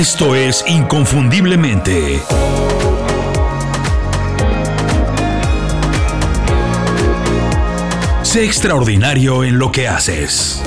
Esto 0.00 0.34
es 0.34 0.64
Inconfundiblemente. 0.66 2.22
Sé 8.22 8.46
extraordinario 8.46 9.44
en 9.44 9.58
lo 9.58 9.70
que 9.70 9.88
haces. 9.88 10.62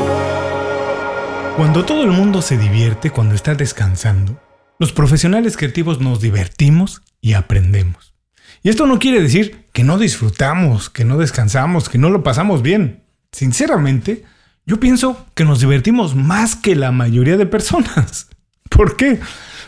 Cuando 1.58 1.84
todo 1.84 2.04
el 2.04 2.12
mundo 2.12 2.44
se 2.44 2.60
divierte 2.60 3.10
cuando 3.10 3.34
está 3.34 3.56
descansando, 3.56 4.40
los 4.78 4.92
profesionales 4.92 5.58
creativos 5.58 6.00
nos 6.00 6.22
divertimos 6.22 7.02
y 7.20 7.34
aprendemos. 7.34 8.14
Y 8.62 8.70
esto 8.70 8.86
no 8.86 9.00
quiere 9.00 9.20
decir 9.20 9.66
que 9.74 9.84
no 9.84 9.98
disfrutamos, 9.98 10.92
que 10.92 11.06
no 11.06 11.18
descansamos, 11.18 11.90
que 11.90 11.98
no 11.98 12.12
lo 12.12 12.22
pasamos 12.22 12.62
bien. 12.62 13.02
Sinceramente, 13.32 14.26
yo 14.68 14.80
pienso 14.80 15.26
que 15.34 15.44
nos 15.44 15.60
divertimos 15.60 16.14
más 16.14 16.56
que 16.56 16.76
la 16.76 16.92
mayoría 16.92 17.36
de 17.36 17.48
personas. 17.48 18.28
¿Por 18.74 18.98
qué? 18.98 19.20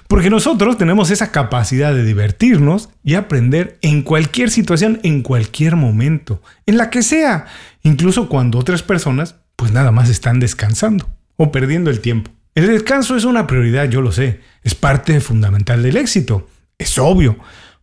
Porque 0.08 0.30
nosotros 0.30 0.78
tenemos 0.78 1.10
esa 1.12 1.32
capacidad 1.32 1.94
de 1.94 2.04
divertirnos 2.04 2.90
y 3.04 3.16
aprender 3.16 3.78
en 3.82 4.02
cualquier 4.02 4.50
situación, 4.52 5.00
en 5.04 5.22
cualquier 5.22 5.76
momento, 5.76 6.42
en 6.66 6.78
la 6.78 6.90
que 6.90 7.02
sea, 7.02 7.46
incluso 7.84 8.30
cuando 8.30 8.60
otras 8.60 8.84
personas 8.84 9.36
pues 9.56 9.72
nada 9.72 9.92
más 9.92 10.10
están 10.10 10.40
descansando 10.40 11.08
o 11.38 11.52
perdiendo 11.52 11.90
el 11.90 12.02
tiempo. 12.02 12.32
El 12.56 12.68
descanso 12.68 13.16
es 13.16 13.26
una 13.26 13.48
prioridad, 13.48 13.90
yo 13.90 14.02
lo 14.02 14.12
sé, 14.12 14.42
es 14.64 14.76
parte 14.76 15.20
fundamental 15.20 15.84
del 15.84 15.98
éxito, 15.98 16.48
es 16.78 16.98
obvio. 16.98 17.38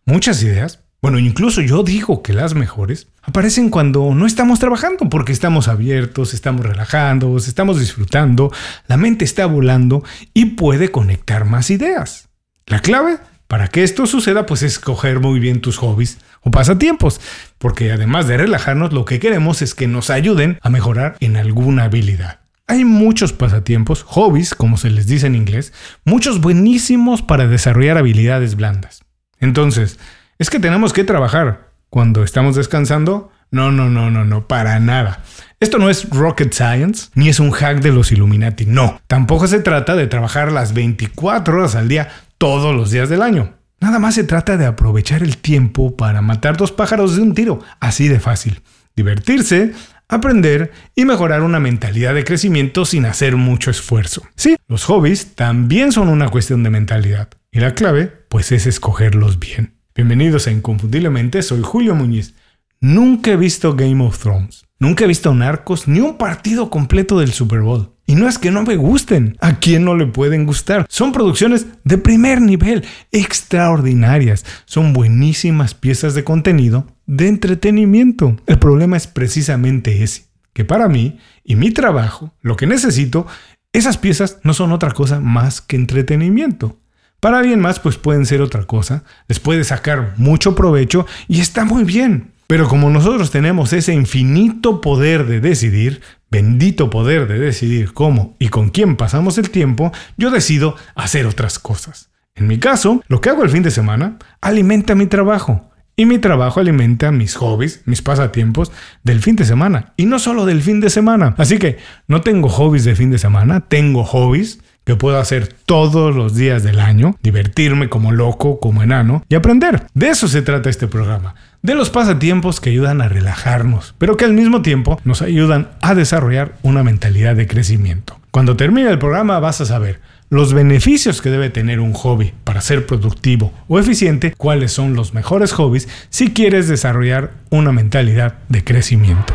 Muchas 0.05 0.41
ideas 0.43 0.82
bueno, 1.03 1.19
incluso 1.19 1.59
yo 1.59 1.83
digo 1.83 2.23
que 2.23 2.31
las 2.31 2.55
mejores 2.55 3.09
aparecen 3.23 3.69
cuando 3.69 4.15
no 4.15 4.25
estamos 4.25 4.59
trabajando, 4.59 5.09
porque 5.09 5.33
estamos 5.33 5.67
abiertos, 5.67 6.33
estamos 6.33 6.65
relajando, 6.65 7.35
estamos 7.35 7.77
disfrutando, 7.77 8.53
la 8.87 8.95
mente 8.95 9.25
está 9.25 9.45
volando 9.45 10.05
y 10.33 10.45
puede 10.45 10.91
conectar 10.91 11.43
más 11.43 11.69
ideas. 11.71 12.29
La 12.67 12.79
clave 12.79 13.17
para 13.49 13.67
que 13.67 13.83
esto 13.83 14.05
suceda, 14.05 14.45
pues 14.45 14.63
es 14.63 14.75
escoger 14.75 15.19
muy 15.19 15.41
bien 15.41 15.59
tus 15.59 15.75
hobbies 15.75 16.19
o 16.39 16.51
pasatiempos, 16.51 17.19
porque 17.57 17.91
además 17.91 18.29
de 18.29 18.37
relajarnos, 18.37 18.93
lo 18.93 19.03
que 19.03 19.19
queremos 19.19 19.61
es 19.61 19.75
que 19.75 19.87
nos 19.87 20.09
ayuden 20.09 20.57
a 20.61 20.69
mejorar 20.69 21.17
en 21.19 21.35
alguna 21.35 21.83
habilidad. 21.83 22.39
Hay 22.65 22.85
muchos 22.85 23.33
pasatiempos, 23.33 24.03
hobbies, 24.03 24.55
como 24.55 24.77
se 24.77 24.89
les 24.89 25.05
dice 25.05 25.27
en 25.27 25.35
inglés, 25.35 25.73
muchos 26.05 26.39
buenísimos 26.39 27.21
para 27.21 27.45
desarrollar 27.45 27.97
habilidades 27.97 28.55
blandas. 28.55 29.03
Entonces, 29.37 29.99
¿Es 30.39 30.49
que 30.49 30.59
tenemos 30.59 30.93
que 30.93 31.03
trabajar 31.03 31.71
cuando 31.89 32.23
estamos 32.23 32.55
descansando? 32.55 33.31
No, 33.51 33.71
no, 33.71 33.89
no, 33.89 34.09
no, 34.09 34.25
no, 34.25 34.47
para 34.47 34.79
nada. 34.79 35.23
Esto 35.59 35.77
no 35.77 35.89
es 35.89 36.09
rocket 36.09 36.51
science, 36.53 37.09
ni 37.13 37.29
es 37.29 37.39
un 37.39 37.51
hack 37.51 37.81
de 37.81 37.91
los 37.91 38.11
Illuminati, 38.11 38.65
no. 38.65 38.99
Tampoco 39.07 39.47
se 39.47 39.59
trata 39.59 39.95
de 39.95 40.07
trabajar 40.07 40.51
las 40.51 40.73
24 40.73 41.55
horas 41.55 41.75
al 41.75 41.87
día 41.87 42.09
todos 42.39 42.75
los 42.75 42.89
días 42.89 43.09
del 43.09 43.21
año. 43.21 43.53
Nada 43.79 43.99
más 43.99 44.15
se 44.15 44.23
trata 44.23 44.57
de 44.57 44.65
aprovechar 44.65 45.21
el 45.21 45.37
tiempo 45.37 45.95
para 45.95 46.21
matar 46.21 46.57
dos 46.57 46.71
pájaros 46.71 47.15
de 47.15 47.21
un 47.21 47.35
tiro, 47.35 47.59
así 47.79 48.07
de 48.07 48.19
fácil. 48.19 48.61
Divertirse, 48.95 49.73
aprender 50.07 50.71
y 50.95 51.05
mejorar 51.05 51.41
una 51.41 51.59
mentalidad 51.59 52.15
de 52.15 52.23
crecimiento 52.23 52.85
sin 52.85 53.05
hacer 53.05 53.35
mucho 53.35 53.69
esfuerzo. 53.69 54.23
Sí, 54.35 54.55
los 54.67 54.85
hobbies 54.85 55.35
también 55.35 55.91
son 55.91 56.09
una 56.09 56.29
cuestión 56.29 56.63
de 56.63 56.71
mentalidad. 56.71 57.29
Y 57.51 57.59
la 57.59 57.75
clave, 57.75 58.07
pues 58.29 58.51
es 58.51 58.65
escogerlos 58.65 59.37
bien. 59.37 59.75
Bienvenidos 59.95 60.47
a 60.47 60.51
Inconfundiblemente, 60.51 61.43
soy 61.43 61.61
Julio 61.61 61.93
Muñiz. 61.93 62.33
Nunca 62.81 63.29
he 63.29 63.37
visto 63.37 63.75
Game 63.75 64.03
of 64.03 64.17
Thrones, 64.17 64.65
nunca 64.79 65.03
he 65.03 65.07
visto 65.07 65.35
Narcos 65.35 65.87
ni 65.87 65.99
un 65.99 66.17
partido 66.17 66.71
completo 66.71 67.19
del 67.19 67.31
Super 67.31 67.59
Bowl. 67.59 67.91
Y 68.07 68.15
no 68.15 68.27
es 68.27 68.39
que 68.39 68.49
no 68.49 68.63
me 68.63 68.75
gusten, 68.75 69.37
¿a 69.39 69.59
quién 69.59 69.85
no 69.85 69.95
le 69.95 70.07
pueden 70.07 70.47
gustar? 70.47 70.87
Son 70.89 71.11
producciones 71.11 71.67
de 71.83 71.99
primer 71.99 72.41
nivel, 72.41 72.83
extraordinarias, 73.11 74.43
son 74.65 74.93
buenísimas 74.93 75.75
piezas 75.75 76.15
de 76.15 76.23
contenido, 76.23 76.87
de 77.05 77.27
entretenimiento. 77.27 78.35
El 78.47 78.57
problema 78.57 78.97
es 78.97 79.05
precisamente 79.05 80.01
ese, 80.01 80.23
que 80.53 80.65
para 80.65 80.89
mí 80.89 81.19
y 81.43 81.55
mi 81.55 81.69
trabajo, 81.69 82.33
lo 82.41 82.55
que 82.55 82.65
necesito, 82.65 83.27
esas 83.73 83.99
piezas 83.99 84.39
no 84.41 84.55
son 84.55 84.71
otra 84.71 84.89
cosa 84.89 85.19
más 85.19 85.61
que 85.61 85.75
entretenimiento. 85.75 86.79
Para 87.23 87.39
alguien 87.39 87.61
más, 87.61 87.79
pues 87.79 87.95
pueden 87.95 88.25
ser 88.25 88.41
otra 88.41 88.65
cosa, 88.65 89.05
les 89.29 89.39
puede 89.39 89.63
sacar 89.63 90.15
mucho 90.17 90.55
provecho 90.55 91.07
y 91.29 91.39
está 91.39 91.63
muy 91.63 91.85
bien. 91.85 92.31
Pero 92.47 92.67
como 92.67 92.89
nosotros 92.89 93.31
tenemos 93.31 93.71
ese 93.71 93.93
infinito 93.93 94.81
poder 94.81 95.25
de 95.25 95.39
decidir, 95.39 96.01
bendito 96.29 96.89
poder 96.89 97.25
de 97.29 97.39
decidir 97.39 97.93
cómo 97.93 98.35
y 98.39 98.49
con 98.49 98.71
quién 98.71 98.97
pasamos 98.97 99.37
el 99.37 99.51
tiempo, 99.51 99.93
yo 100.17 100.31
decido 100.31 100.75
hacer 100.95 101.25
otras 101.25 101.59
cosas. 101.59 102.09
En 102.35 102.45
mi 102.47 102.59
caso, 102.59 103.01
lo 103.07 103.21
que 103.21 103.29
hago 103.29 103.43
el 103.43 103.49
fin 103.49 103.63
de 103.63 103.71
semana 103.71 104.17
alimenta 104.41 104.93
mi 104.93 105.05
trabajo. 105.05 105.71
Y 105.95 106.05
mi 106.05 106.19
trabajo 106.19 106.59
alimenta 106.59 107.13
mis 107.13 107.35
hobbies, 107.35 107.83
mis 107.85 108.01
pasatiempos 108.01 108.73
del 109.03 109.21
fin 109.21 109.37
de 109.37 109.45
semana. 109.45 109.93
Y 109.95 110.07
no 110.07 110.19
solo 110.19 110.45
del 110.45 110.61
fin 110.61 110.81
de 110.81 110.89
semana. 110.89 111.35
Así 111.37 111.57
que 111.57 111.77
no 112.09 112.19
tengo 112.19 112.49
hobbies 112.49 112.83
de 112.83 112.95
fin 112.95 113.11
de 113.11 113.17
semana, 113.17 113.61
tengo 113.61 114.03
hobbies 114.03 114.59
que 114.83 114.95
puedo 114.95 115.17
hacer 115.17 115.53
todos 115.65 116.15
los 116.15 116.35
días 116.35 116.63
del 116.63 116.79
año, 116.79 117.15
divertirme 117.23 117.89
como 117.89 118.11
loco, 118.11 118.59
como 118.59 118.83
enano 118.83 119.23
y 119.29 119.35
aprender. 119.35 119.87
De 119.93 120.09
eso 120.09 120.27
se 120.27 120.41
trata 120.41 120.69
este 120.69 120.87
programa, 120.87 121.35
de 121.61 121.75
los 121.75 121.89
pasatiempos 121.89 122.59
que 122.59 122.69
ayudan 122.69 123.01
a 123.01 123.07
relajarnos, 123.07 123.95
pero 123.97 124.17
que 124.17 124.25
al 124.25 124.33
mismo 124.33 124.61
tiempo 124.61 124.99
nos 125.05 125.21
ayudan 125.21 125.69
a 125.81 125.95
desarrollar 125.95 126.53
una 126.61 126.83
mentalidad 126.83 127.35
de 127.35 127.47
crecimiento. 127.47 128.19
Cuando 128.31 128.57
termine 128.57 128.89
el 128.89 128.99
programa 128.99 129.39
vas 129.39 129.61
a 129.61 129.65
saber 129.65 129.99
los 130.29 130.53
beneficios 130.53 131.21
que 131.21 131.29
debe 131.29 131.51
tener 131.51 131.79
un 131.79 131.93
hobby 131.93 132.33
para 132.43 132.61
ser 132.61 132.87
productivo 132.87 133.53
o 133.67 133.77
eficiente, 133.77 134.33
cuáles 134.35 134.71
son 134.71 134.95
los 134.95 135.13
mejores 135.13 135.53
hobbies 135.53 135.87
si 136.09 136.33
quieres 136.33 136.67
desarrollar 136.67 137.33
una 137.51 137.71
mentalidad 137.71 138.39
de 138.49 138.63
crecimiento. 138.63 139.33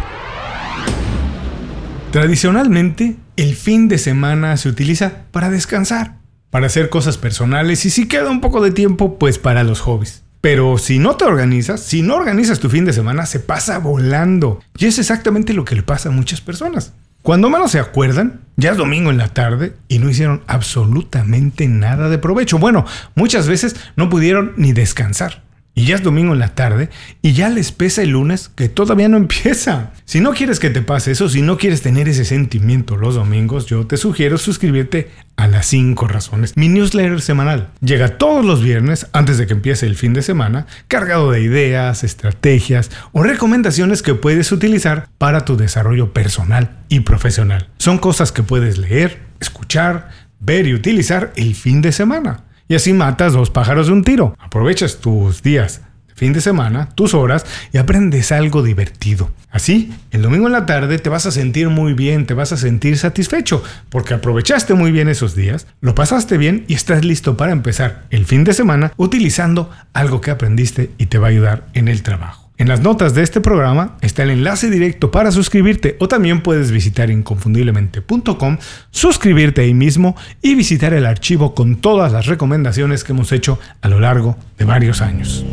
Tradicionalmente, 2.18 3.14
el 3.36 3.54
fin 3.54 3.86
de 3.86 3.96
semana 3.96 4.56
se 4.56 4.68
utiliza 4.68 5.22
para 5.30 5.50
descansar, 5.50 6.16
para 6.50 6.66
hacer 6.66 6.88
cosas 6.88 7.16
personales 7.16 7.84
y 7.84 7.90
si 7.90 8.08
queda 8.08 8.28
un 8.28 8.40
poco 8.40 8.60
de 8.60 8.72
tiempo, 8.72 9.20
pues 9.20 9.38
para 9.38 9.62
los 9.62 9.78
hobbies. 9.78 10.24
Pero 10.40 10.78
si 10.78 10.98
no 10.98 11.14
te 11.14 11.26
organizas, 11.26 11.80
si 11.80 12.02
no 12.02 12.16
organizas 12.16 12.58
tu 12.58 12.70
fin 12.70 12.84
de 12.84 12.92
semana, 12.92 13.24
se 13.24 13.38
pasa 13.38 13.78
volando. 13.78 14.58
Y 14.76 14.86
es 14.86 14.98
exactamente 14.98 15.54
lo 15.54 15.64
que 15.64 15.76
le 15.76 15.84
pasa 15.84 16.08
a 16.08 16.12
muchas 16.12 16.40
personas. 16.40 16.92
Cuando 17.22 17.50
menos 17.50 17.70
se 17.70 17.78
acuerdan, 17.78 18.40
ya 18.56 18.72
es 18.72 18.76
domingo 18.76 19.10
en 19.10 19.18
la 19.18 19.28
tarde 19.28 19.76
y 19.86 20.00
no 20.00 20.10
hicieron 20.10 20.42
absolutamente 20.48 21.68
nada 21.68 22.08
de 22.08 22.18
provecho. 22.18 22.58
Bueno, 22.58 22.84
muchas 23.14 23.46
veces 23.46 23.76
no 23.94 24.08
pudieron 24.08 24.54
ni 24.56 24.72
descansar 24.72 25.44
y 25.78 25.84
ya 25.84 25.94
es 25.94 26.02
domingo 26.02 26.32
en 26.32 26.40
la 26.40 26.56
tarde 26.56 26.90
y 27.22 27.34
ya 27.34 27.48
les 27.48 27.70
pesa 27.70 28.02
el 28.02 28.10
lunes 28.10 28.50
que 28.56 28.68
todavía 28.68 29.08
no 29.08 29.16
empieza. 29.16 29.92
Si 30.06 30.18
no 30.18 30.32
quieres 30.32 30.58
que 30.58 30.70
te 30.70 30.82
pase 30.82 31.12
eso, 31.12 31.28
si 31.28 31.40
no 31.40 31.56
quieres 31.56 31.82
tener 31.82 32.08
ese 32.08 32.24
sentimiento 32.24 32.96
los 32.96 33.14
domingos, 33.14 33.66
yo 33.66 33.86
te 33.86 33.96
sugiero 33.96 34.38
suscribirte 34.38 35.12
a 35.36 35.46
las 35.46 35.66
5 35.66 36.08
razones. 36.08 36.56
Mi 36.56 36.68
newsletter 36.68 37.20
semanal 37.20 37.68
llega 37.80 38.18
todos 38.18 38.44
los 38.44 38.60
viernes 38.60 39.06
antes 39.12 39.38
de 39.38 39.46
que 39.46 39.52
empiece 39.52 39.86
el 39.86 39.94
fin 39.94 40.14
de 40.14 40.22
semana, 40.22 40.66
cargado 40.88 41.30
de 41.30 41.42
ideas, 41.42 42.02
estrategias 42.02 42.90
o 43.12 43.22
recomendaciones 43.22 44.02
que 44.02 44.14
puedes 44.14 44.50
utilizar 44.50 45.08
para 45.16 45.44
tu 45.44 45.56
desarrollo 45.56 46.12
personal 46.12 46.80
y 46.88 47.00
profesional. 47.00 47.68
Son 47.78 47.98
cosas 47.98 48.32
que 48.32 48.42
puedes 48.42 48.78
leer, 48.78 49.20
escuchar, 49.38 50.08
ver 50.40 50.66
y 50.66 50.74
utilizar 50.74 51.32
el 51.36 51.54
fin 51.54 51.82
de 51.82 51.92
semana. 51.92 52.47
Y 52.68 52.74
así 52.74 52.92
matas 52.92 53.32
dos 53.32 53.50
pájaros 53.50 53.86
de 53.86 53.94
un 53.94 54.04
tiro. 54.04 54.36
Aprovechas 54.38 54.98
tus 54.98 55.42
días 55.42 55.80
fin 56.18 56.32
de 56.32 56.40
semana, 56.40 56.88
tus 56.96 57.14
horas 57.14 57.46
y 57.72 57.78
aprendes 57.78 58.32
algo 58.32 58.62
divertido. 58.64 59.30
Así, 59.50 59.94
el 60.10 60.20
domingo 60.20 60.46
en 60.46 60.52
la 60.52 60.66
tarde 60.66 60.98
te 60.98 61.08
vas 61.08 61.26
a 61.26 61.30
sentir 61.30 61.68
muy 61.68 61.94
bien, 61.94 62.26
te 62.26 62.34
vas 62.34 62.52
a 62.52 62.56
sentir 62.56 62.98
satisfecho, 62.98 63.62
porque 63.88 64.14
aprovechaste 64.14 64.74
muy 64.74 64.90
bien 64.90 65.08
esos 65.08 65.36
días, 65.36 65.68
lo 65.80 65.94
pasaste 65.94 66.36
bien 66.36 66.64
y 66.66 66.74
estás 66.74 67.04
listo 67.04 67.36
para 67.36 67.52
empezar 67.52 68.02
el 68.10 68.26
fin 68.26 68.42
de 68.42 68.52
semana 68.52 68.92
utilizando 68.96 69.70
algo 69.94 70.20
que 70.20 70.32
aprendiste 70.32 70.90
y 70.98 71.06
te 71.06 71.18
va 71.18 71.28
a 71.28 71.30
ayudar 71.30 71.66
en 71.74 71.86
el 71.86 72.02
trabajo. 72.02 72.37
En 72.58 72.66
las 72.66 72.80
notas 72.80 73.14
de 73.14 73.22
este 73.22 73.40
programa 73.40 73.96
está 74.00 74.24
el 74.24 74.30
enlace 74.30 74.68
directo 74.68 75.12
para 75.12 75.30
suscribirte 75.30 75.96
o 76.00 76.08
también 76.08 76.42
puedes 76.42 76.72
visitar 76.72 77.08
inconfundiblemente.com, 77.08 78.58
suscribirte 78.90 79.60
ahí 79.60 79.74
mismo 79.74 80.16
y 80.42 80.56
visitar 80.56 80.92
el 80.92 81.06
archivo 81.06 81.54
con 81.54 81.76
todas 81.76 82.10
las 82.10 82.26
recomendaciones 82.26 83.04
que 83.04 83.12
hemos 83.12 83.30
hecho 83.30 83.60
a 83.80 83.88
lo 83.88 84.00
largo 84.00 84.36
de 84.58 84.64
varios 84.64 85.02
años. 85.02 85.44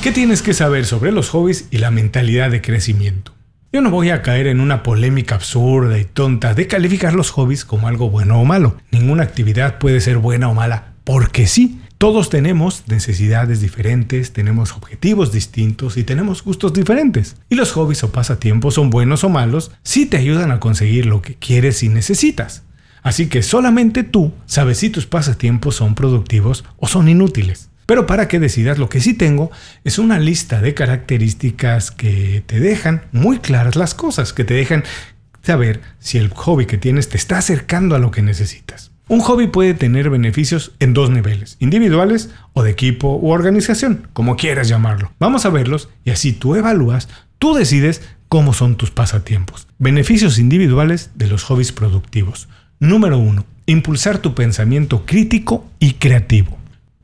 ¿Qué 0.00 0.12
tienes 0.12 0.42
que 0.42 0.54
saber 0.54 0.86
sobre 0.86 1.10
los 1.10 1.28
hobbies 1.30 1.66
y 1.72 1.78
la 1.78 1.90
mentalidad 1.90 2.52
de 2.52 2.60
crecimiento? 2.60 3.34
Yo 3.72 3.80
no 3.80 3.90
voy 3.90 4.10
a 4.10 4.22
caer 4.22 4.46
en 4.46 4.60
una 4.60 4.84
polémica 4.84 5.34
absurda 5.34 5.98
y 5.98 6.04
tonta 6.04 6.54
de 6.54 6.68
calificar 6.68 7.14
los 7.14 7.30
hobbies 7.32 7.64
como 7.64 7.88
algo 7.88 8.10
bueno 8.10 8.40
o 8.40 8.44
malo. 8.44 8.76
Ninguna 8.92 9.24
actividad 9.24 9.78
puede 9.78 10.00
ser 10.00 10.18
buena 10.18 10.48
o 10.48 10.54
mala 10.54 10.92
porque 11.02 11.48
sí. 11.48 11.80
Todos 12.00 12.30
tenemos 12.30 12.84
necesidades 12.86 13.60
diferentes, 13.60 14.32
tenemos 14.32 14.72
objetivos 14.72 15.32
distintos 15.32 15.98
y 15.98 16.02
tenemos 16.02 16.42
gustos 16.42 16.72
diferentes. 16.72 17.36
Y 17.50 17.56
los 17.56 17.72
hobbies 17.72 18.02
o 18.04 18.10
pasatiempos 18.10 18.72
son 18.72 18.88
buenos 18.88 19.22
o 19.22 19.28
malos 19.28 19.70
si 19.82 20.06
te 20.06 20.16
ayudan 20.16 20.50
a 20.50 20.60
conseguir 20.60 21.04
lo 21.04 21.20
que 21.20 21.34
quieres 21.34 21.82
y 21.82 21.90
necesitas. 21.90 22.62
Así 23.02 23.26
que 23.26 23.42
solamente 23.42 24.02
tú 24.02 24.32
sabes 24.46 24.78
si 24.78 24.88
tus 24.88 25.04
pasatiempos 25.04 25.76
son 25.76 25.94
productivos 25.94 26.64
o 26.78 26.88
son 26.88 27.06
inútiles. 27.06 27.68
Pero 27.84 28.06
para 28.06 28.28
que 28.28 28.40
decidas 28.40 28.78
lo 28.78 28.88
que 28.88 29.02
sí 29.02 29.12
tengo 29.12 29.50
es 29.84 29.98
una 29.98 30.18
lista 30.18 30.62
de 30.62 30.72
características 30.72 31.90
que 31.90 32.42
te 32.46 32.60
dejan 32.60 33.02
muy 33.12 33.40
claras 33.40 33.76
las 33.76 33.92
cosas, 33.92 34.32
que 34.32 34.44
te 34.44 34.54
dejan 34.54 34.84
saber 35.42 35.82
si 35.98 36.16
el 36.16 36.30
hobby 36.30 36.64
que 36.64 36.78
tienes 36.78 37.10
te 37.10 37.18
está 37.18 37.36
acercando 37.36 37.94
a 37.94 37.98
lo 37.98 38.10
que 38.10 38.22
necesitas. 38.22 38.89
Un 39.10 39.18
hobby 39.18 39.48
puede 39.48 39.74
tener 39.74 40.08
beneficios 40.08 40.70
en 40.78 40.94
dos 40.94 41.10
niveles, 41.10 41.56
individuales 41.58 42.30
o 42.52 42.62
de 42.62 42.70
equipo 42.70 43.18
u 43.20 43.32
organización, 43.32 44.06
como 44.12 44.36
quieras 44.36 44.68
llamarlo. 44.68 45.10
Vamos 45.18 45.44
a 45.44 45.50
verlos 45.50 45.88
y 46.04 46.10
así 46.10 46.32
tú 46.32 46.54
evalúas, 46.54 47.08
tú 47.40 47.54
decides 47.54 48.02
cómo 48.28 48.52
son 48.52 48.76
tus 48.76 48.92
pasatiempos. 48.92 49.66
Beneficios 49.80 50.38
individuales 50.38 51.10
de 51.16 51.26
los 51.26 51.42
hobbies 51.42 51.72
productivos. 51.72 52.48
Número 52.78 53.18
1. 53.18 53.44
Impulsar 53.66 54.18
tu 54.18 54.36
pensamiento 54.36 55.04
crítico 55.06 55.66
y 55.80 55.94
creativo. 55.94 56.56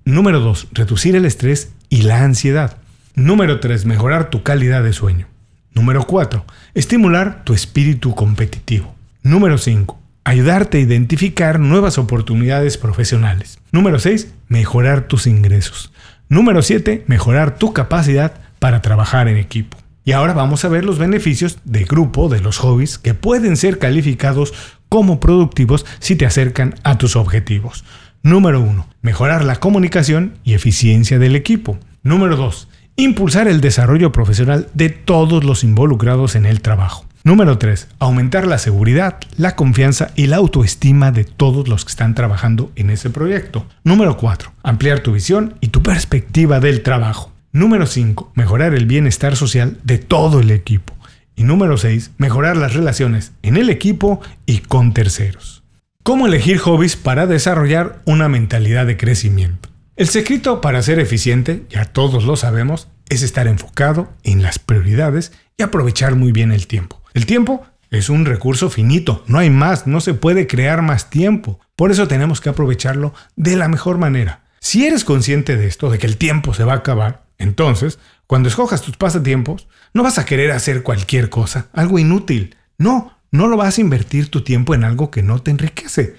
Número 0.05 0.39
2. 0.39 0.69
Reducir 0.75 1.17
el 1.17 1.25
estrés 1.25 1.73
y 1.89 2.03
la 2.03 2.23
ansiedad. 2.23 2.77
Número 3.17 3.59
3. 3.59 3.85
Mejorar 3.85 4.31
tu 4.31 4.45
calidad 4.45 4.85
de 4.85 4.93
sueño. 4.93 5.27
Número 5.75 6.05
4. 6.05 6.45
Estimular 6.75 7.43
tu 7.43 7.53
espíritu 7.53 8.15
competitivo. 8.15 8.95
Número 9.25 9.59
5. 9.59 10.06
Ayudarte 10.27 10.79
a 10.79 10.81
identificar 10.81 11.61
nuevas 11.61 11.99
oportunidades 11.99 12.79
profesionales. 12.79 13.61
Número 13.71 14.01
6. 14.01 14.27
Mejorar 14.49 15.07
tus 15.07 15.29
ingresos. 15.29 15.93
Número 16.29 16.63
7. 16.63 17.05
Mejorar 17.07 17.59
tu 17.59 17.73
capacidad 17.73 18.33
para 18.59 18.83
trabajar 18.83 19.29
en 19.29 19.37
equipo. 19.37 19.79
Y 20.05 20.11
ahora 20.11 20.33
vamos 20.33 20.65
a 20.65 20.69
ver 20.69 20.85
los 20.85 20.99
beneficios 20.99 21.61
de 21.63 21.85
grupo 21.85 22.29
de 22.29 22.41
los 22.41 22.59
hobbies 22.59 22.99
que 22.99 23.15
pueden 23.15 23.57
ser 23.57 23.79
calificados 23.79 24.53
como 24.89 25.21
productivos 25.21 25.87
si 26.01 26.17
te 26.17 26.27
acercan 26.27 26.75
a 26.83 26.99
tus 26.99 27.15
objetivos. 27.15 27.85
Número 28.25 28.61
1. 28.61 28.85
Mejorar 29.03 29.45
la 29.45 29.61
comunicación 29.61 30.39
y 30.43 30.55
eficiencia 30.55 31.21
del 31.21 31.37
equipo. 31.37 31.79
Número 32.03 32.35
2. 32.35 32.67
Impulsar 32.97 33.47
el 33.47 33.61
desarrollo 33.61 34.11
profesional 34.11 34.71
de 34.75 34.89
todos 34.89 35.45
los 35.45 35.63
involucrados 35.63 36.35
en 36.35 36.47
el 36.47 36.63
trabajo. 36.63 37.07
Número 37.27 37.59
3. 37.59 37.89
Aumentar 37.99 38.47
la 38.47 38.57
seguridad, 38.57 39.19
la 39.37 39.57
confianza 39.57 40.13
y 40.15 40.29
la 40.29 40.37
autoestima 40.37 41.11
de 41.11 41.25
todos 41.25 41.67
los 41.67 41.85
que 41.85 41.91
están 41.91 42.15
trabajando 42.15 42.71
en 42.77 42.89
ese 42.89 43.11
proyecto. 43.11 43.67
Número 43.83 44.17
4. 44.17 44.53
Ampliar 44.63 45.01
tu 45.01 45.11
visión 45.11 45.57
y 45.61 45.71
tu 45.71 45.83
perspectiva 45.83 46.61
del 46.61 46.85
trabajo. 46.85 47.33
Número 47.51 47.87
5. 47.87 48.31
Mejorar 48.37 48.75
el 48.75 48.87
bienestar 48.87 49.35
social 49.35 49.77
de 49.83 49.99
todo 49.99 50.39
el 50.39 50.53
equipo. 50.53 50.95
Y 51.35 51.43
número 51.43 51.77
6. 51.77 52.13
Mejorar 52.17 52.57
las 52.57 52.75
relaciones 52.75 53.33
en 53.43 53.57
el 53.57 53.71
equipo 53.71 54.21
y 54.47 54.59
con 54.59 54.95
terceros. 54.95 55.65
¿Cómo 56.05 56.29
elegir 56.29 56.59
hobbies 56.59 56.95
para 56.95 57.27
desarrollar 57.27 58.03
una 58.05 58.29
mentalidad 58.29 58.87
de 58.87 58.97
crecimiento? 58.97 59.69
El 59.97 60.07
secreto 60.07 60.61
para 60.61 60.81
ser 60.81 61.01
eficiente, 61.01 61.65
ya 61.71 61.87
todos 61.87 62.23
lo 62.23 62.37
sabemos, 62.37 62.87
es 63.09 63.23
estar 63.23 63.47
enfocado 63.47 64.13
en 64.23 64.43
las 64.43 64.59
prioridades 64.59 65.33
y 65.57 65.63
aprovechar 65.63 66.17
muy 66.17 66.33
bien 66.33 66.53
el 66.53 66.67
tiempo. 66.67 67.03
El 67.15 67.27
tiempo 67.27 67.67
es 67.91 68.11
un 68.11 68.25
recurso 68.25 68.69
finito, 68.71 69.25
no 69.27 69.39
hay 69.39 69.51
más, 69.51 69.87
no 69.87 70.01
se 70.01 70.15
puede 70.15 70.47
crear 70.47 70.83
más 70.83 71.11
tiempo. 71.11 71.61
Por 71.77 71.91
eso 71.91 72.09
tenemos 72.09 72.41
que 72.41 72.49
aprovecharlo 72.49 73.15
de 73.37 73.57
la 73.57 73.69
mejor 73.69 73.99
manera. 73.99 74.43
Si 74.61 74.87
eres 74.87 75.05
consciente 75.05 75.57
de 75.57 75.67
esto, 75.67 75.91
de 75.91 75.99
que 75.99 76.07
el 76.07 76.17
tiempo 76.17 76.53
se 76.53 76.65
va 76.65 76.73
a 76.73 76.77
acabar, 76.77 77.27
entonces, 77.39 77.99
cuando 78.27 78.49
escojas 78.49 78.83
tus 78.83 78.97
pasatiempos, 78.97 79.69
no 79.95 80.03
vas 80.03 80.19
a 80.19 80.25
querer 80.25 80.51
hacer 80.51 80.83
cualquier 80.83 81.31
cosa, 81.31 81.69
algo 81.73 81.99
inútil. 81.99 82.57
No, 82.79 83.17
no 83.31 83.47
lo 83.47 83.57
vas 83.57 83.79
a 83.79 83.81
invertir 83.81 84.31
tu 84.31 84.43
tiempo 84.43 84.75
en 84.75 84.85
algo 84.85 85.11
que 85.11 85.23
no 85.23 85.41
te 85.41 85.51
enriquece. 85.51 86.17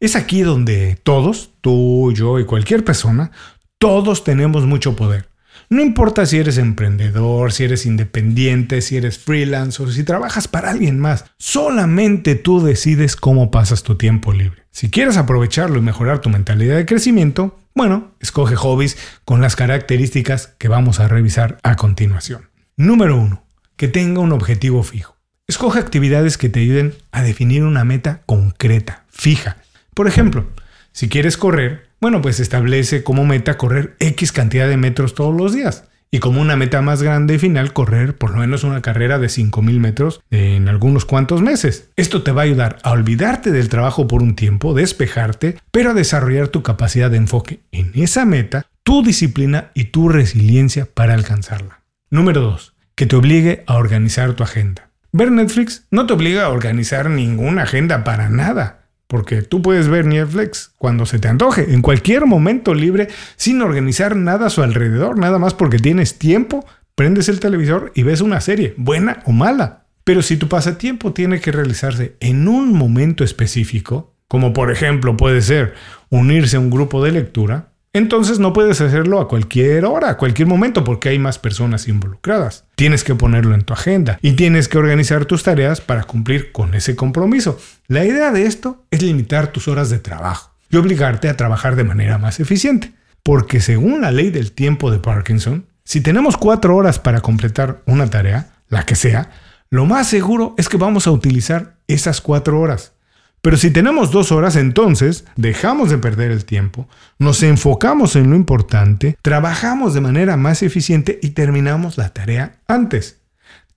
Es 0.00 0.14
aquí 0.14 0.42
donde 0.42 0.98
todos, 1.02 1.50
tú, 1.60 2.12
yo 2.14 2.38
y 2.38 2.44
cualquier 2.44 2.84
persona, 2.84 3.32
todos 3.78 4.24
tenemos 4.24 4.66
mucho 4.66 4.94
poder. 4.94 5.27
No 5.70 5.82
importa 5.82 6.24
si 6.24 6.38
eres 6.38 6.56
emprendedor, 6.56 7.52
si 7.52 7.64
eres 7.64 7.84
independiente, 7.84 8.80
si 8.80 8.96
eres 8.96 9.18
freelance 9.18 9.82
o 9.82 9.90
si 9.90 10.02
trabajas 10.02 10.48
para 10.48 10.70
alguien 10.70 10.98
más, 10.98 11.26
solamente 11.36 12.36
tú 12.36 12.62
decides 12.62 13.16
cómo 13.16 13.50
pasas 13.50 13.82
tu 13.82 13.96
tiempo 13.96 14.32
libre. 14.32 14.62
Si 14.70 14.90
quieres 14.90 15.18
aprovecharlo 15.18 15.78
y 15.78 15.82
mejorar 15.82 16.20
tu 16.20 16.30
mentalidad 16.30 16.76
de 16.76 16.86
crecimiento, 16.86 17.58
bueno, 17.74 18.12
escoge 18.20 18.56
hobbies 18.56 18.96
con 19.24 19.40
las 19.42 19.56
características 19.56 20.54
que 20.58 20.68
vamos 20.68 21.00
a 21.00 21.08
revisar 21.08 21.58
a 21.62 21.76
continuación. 21.76 22.48
Número 22.76 23.18
1. 23.18 23.44
Que 23.76 23.88
tenga 23.88 24.20
un 24.20 24.32
objetivo 24.32 24.82
fijo. 24.82 25.16
Escoge 25.46 25.78
actividades 25.78 26.38
que 26.38 26.48
te 26.48 26.60
ayuden 26.60 26.94
a 27.12 27.22
definir 27.22 27.64
una 27.64 27.84
meta 27.84 28.22
concreta, 28.26 29.04
fija, 29.10 29.58
por 29.98 30.06
ejemplo, 30.06 30.46
si 30.92 31.08
quieres 31.08 31.36
correr, 31.36 31.87
bueno, 32.00 32.22
pues 32.22 32.40
establece 32.40 33.02
como 33.02 33.24
meta 33.24 33.58
correr 33.58 33.96
X 34.00 34.32
cantidad 34.32 34.68
de 34.68 34.76
metros 34.76 35.14
todos 35.14 35.34
los 35.36 35.52
días. 35.52 35.84
Y 36.10 36.20
como 36.20 36.40
una 36.40 36.56
meta 36.56 36.80
más 36.80 37.02
grande 37.02 37.34
y 37.34 37.38
final, 37.38 37.74
correr 37.74 38.16
por 38.16 38.30
lo 38.30 38.38
menos 38.38 38.64
una 38.64 38.80
carrera 38.80 39.18
de 39.18 39.26
5.000 39.26 39.78
metros 39.78 40.22
en 40.30 40.68
algunos 40.68 41.04
cuantos 41.04 41.42
meses. 41.42 41.90
Esto 41.96 42.22
te 42.22 42.32
va 42.32 42.42
a 42.42 42.44
ayudar 42.44 42.78
a 42.82 42.92
olvidarte 42.92 43.52
del 43.52 43.68
trabajo 43.68 44.06
por 44.06 44.22
un 44.22 44.34
tiempo, 44.34 44.72
despejarte, 44.72 45.58
pero 45.70 45.90
a 45.90 45.94
desarrollar 45.94 46.48
tu 46.48 46.62
capacidad 46.62 47.10
de 47.10 47.18
enfoque 47.18 47.60
en 47.72 47.92
esa 47.94 48.24
meta, 48.24 48.66
tu 48.82 49.02
disciplina 49.02 49.70
y 49.74 49.84
tu 49.84 50.08
resiliencia 50.08 50.86
para 50.86 51.12
alcanzarla. 51.12 51.82
Número 52.10 52.40
2. 52.40 52.74
Que 52.94 53.04
te 53.04 53.16
obligue 53.16 53.64
a 53.66 53.74
organizar 53.74 54.32
tu 54.32 54.42
agenda. 54.42 54.88
Ver 55.12 55.30
Netflix 55.30 55.86
no 55.90 56.06
te 56.06 56.14
obliga 56.14 56.44
a 56.44 56.50
organizar 56.50 57.10
ninguna 57.10 57.64
agenda 57.64 58.02
para 58.02 58.30
nada. 58.30 58.87
Porque 59.08 59.42
tú 59.42 59.62
puedes 59.62 59.88
ver 59.88 60.04
Netflix 60.04 60.72
cuando 60.76 61.06
se 61.06 61.18
te 61.18 61.28
antoje, 61.28 61.72
en 61.72 61.82
cualquier 61.82 62.26
momento 62.26 62.74
libre, 62.74 63.08
sin 63.36 63.62
organizar 63.62 64.14
nada 64.14 64.46
a 64.46 64.50
su 64.50 64.62
alrededor, 64.62 65.18
nada 65.18 65.38
más 65.38 65.54
porque 65.54 65.78
tienes 65.78 66.18
tiempo, 66.18 66.64
prendes 66.94 67.28
el 67.30 67.40
televisor 67.40 67.90
y 67.94 68.02
ves 68.02 68.20
una 68.20 68.40
serie, 68.40 68.74
buena 68.76 69.22
o 69.24 69.32
mala. 69.32 69.86
Pero 70.04 70.20
si 70.22 70.36
tu 70.36 70.48
pasatiempo 70.48 71.14
tiene 71.14 71.40
que 71.40 71.52
realizarse 71.52 72.16
en 72.20 72.48
un 72.48 72.74
momento 72.74 73.24
específico, 73.24 74.14
como 74.28 74.52
por 74.52 74.70
ejemplo 74.70 75.16
puede 75.16 75.40
ser 75.40 75.74
unirse 76.10 76.56
a 76.56 76.60
un 76.60 76.70
grupo 76.70 77.02
de 77.02 77.12
lectura, 77.12 77.72
entonces 77.98 78.38
no 78.38 78.52
puedes 78.52 78.80
hacerlo 78.80 79.20
a 79.20 79.28
cualquier 79.28 79.84
hora, 79.84 80.10
a 80.10 80.16
cualquier 80.16 80.48
momento, 80.48 80.84
porque 80.84 81.10
hay 81.10 81.18
más 81.18 81.38
personas 81.38 81.88
involucradas. 81.88 82.64
Tienes 82.76 83.04
que 83.04 83.14
ponerlo 83.14 83.54
en 83.54 83.62
tu 83.62 83.74
agenda 83.74 84.18
y 84.22 84.32
tienes 84.32 84.68
que 84.68 84.78
organizar 84.78 85.26
tus 85.26 85.42
tareas 85.42 85.80
para 85.80 86.04
cumplir 86.04 86.52
con 86.52 86.74
ese 86.74 86.96
compromiso. 86.96 87.58
La 87.86 88.04
idea 88.04 88.30
de 88.32 88.46
esto 88.46 88.84
es 88.90 89.02
limitar 89.02 89.48
tus 89.48 89.68
horas 89.68 89.90
de 89.90 89.98
trabajo 89.98 90.52
y 90.70 90.76
obligarte 90.76 91.28
a 91.28 91.36
trabajar 91.36 91.76
de 91.76 91.84
manera 91.84 92.18
más 92.18 92.40
eficiente. 92.40 92.92
Porque 93.22 93.60
según 93.60 94.00
la 94.00 94.10
ley 94.10 94.30
del 94.30 94.52
tiempo 94.52 94.90
de 94.90 94.98
Parkinson, 94.98 95.66
si 95.84 96.00
tenemos 96.00 96.36
cuatro 96.36 96.76
horas 96.76 96.98
para 96.98 97.20
completar 97.20 97.82
una 97.86 98.08
tarea, 98.08 98.50
la 98.68 98.84
que 98.84 98.94
sea, 98.94 99.30
lo 99.70 99.84
más 99.84 100.08
seguro 100.08 100.54
es 100.56 100.68
que 100.68 100.76
vamos 100.76 101.06
a 101.06 101.10
utilizar 101.10 101.76
esas 101.88 102.20
cuatro 102.20 102.60
horas. 102.60 102.92
Pero 103.40 103.56
si 103.56 103.70
tenemos 103.70 104.10
dos 104.10 104.32
horas, 104.32 104.56
entonces 104.56 105.24
dejamos 105.36 105.90
de 105.90 105.98
perder 105.98 106.30
el 106.30 106.44
tiempo, 106.44 106.88
nos 107.18 107.42
enfocamos 107.42 108.16
en 108.16 108.30
lo 108.30 108.36
importante, 108.36 109.16
trabajamos 109.22 109.94
de 109.94 110.00
manera 110.00 110.36
más 110.36 110.62
eficiente 110.62 111.18
y 111.22 111.30
terminamos 111.30 111.98
la 111.98 112.08
tarea 112.10 112.60
antes. 112.66 113.20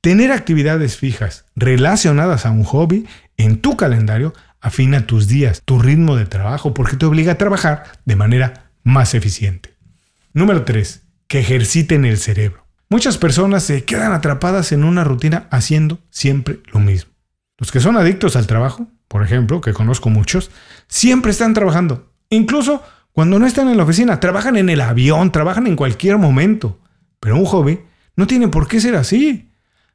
Tener 0.01 0.31
actividades 0.31 0.97
fijas 0.97 1.45
relacionadas 1.55 2.47
a 2.47 2.51
un 2.51 2.63
hobby 2.63 3.05
en 3.37 3.61
tu 3.61 3.77
calendario 3.77 4.33
afina 4.61 5.05
tus 5.05 5.27
días, 5.27 5.61
tu 5.63 5.79
ritmo 5.79 6.15
de 6.15 6.25
trabajo, 6.25 6.73
porque 6.73 6.97
te 6.97 7.05
obliga 7.05 7.33
a 7.33 7.37
trabajar 7.37 7.83
de 8.05 8.15
manera 8.15 8.71
más 8.83 9.13
eficiente. 9.13 9.75
Número 10.33 10.63
3. 10.63 11.03
Que 11.27 11.39
ejerciten 11.39 12.05
el 12.05 12.17
cerebro. 12.17 12.65
Muchas 12.89 13.17
personas 13.17 13.63
se 13.63 13.85
quedan 13.85 14.11
atrapadas 14.11 14.71
en 14.71 14.83
una 14.83 15.03
rutina 15.03 15.47
haciendo 15.49 15.99
siempre 16.09 16.59
lo 16.73 16.79
mismo. 16.79 17.11
Los 17.57 17.71
que 17.71 17.79
son 17.79 17.95
adictos 17.95 18.35
al 18.35 18.47
trabajo 18.47 18.87
por 19.11 19.23
ejemplo, 19.23 19.59
que 19.59 19.73
conozco 19.73 20.09
muchos, 20.09 20.51
siempre 20.87 21.31
están 21.31 21.53
trabajando. 21.53 22.13
Incluso 22.29 22.81
cuando 23.11 23.39
no 23.39 23.45
están 23.45 23.67
en 23.67 23.75
la 23.75 23.83
oficina, 23.83 24.21
trabajan 24.21 24.55
en 24.55 24.69
el 24.69 24.79
avión, 24.79 25.33
trabajan 25.33 25.67
en 25.67 25.75
cualquier 25.75 26.17
momento. 26.17 26.79
Pero 27.19 27.35
un 27.35 27.43
hobby 27.43 27.81
no 28.15 28.25
tiene 28.25 28.47
por 28.47 28.69
qué 28.69 28.79
ser 28.79 28.95
así. 28.95 29.51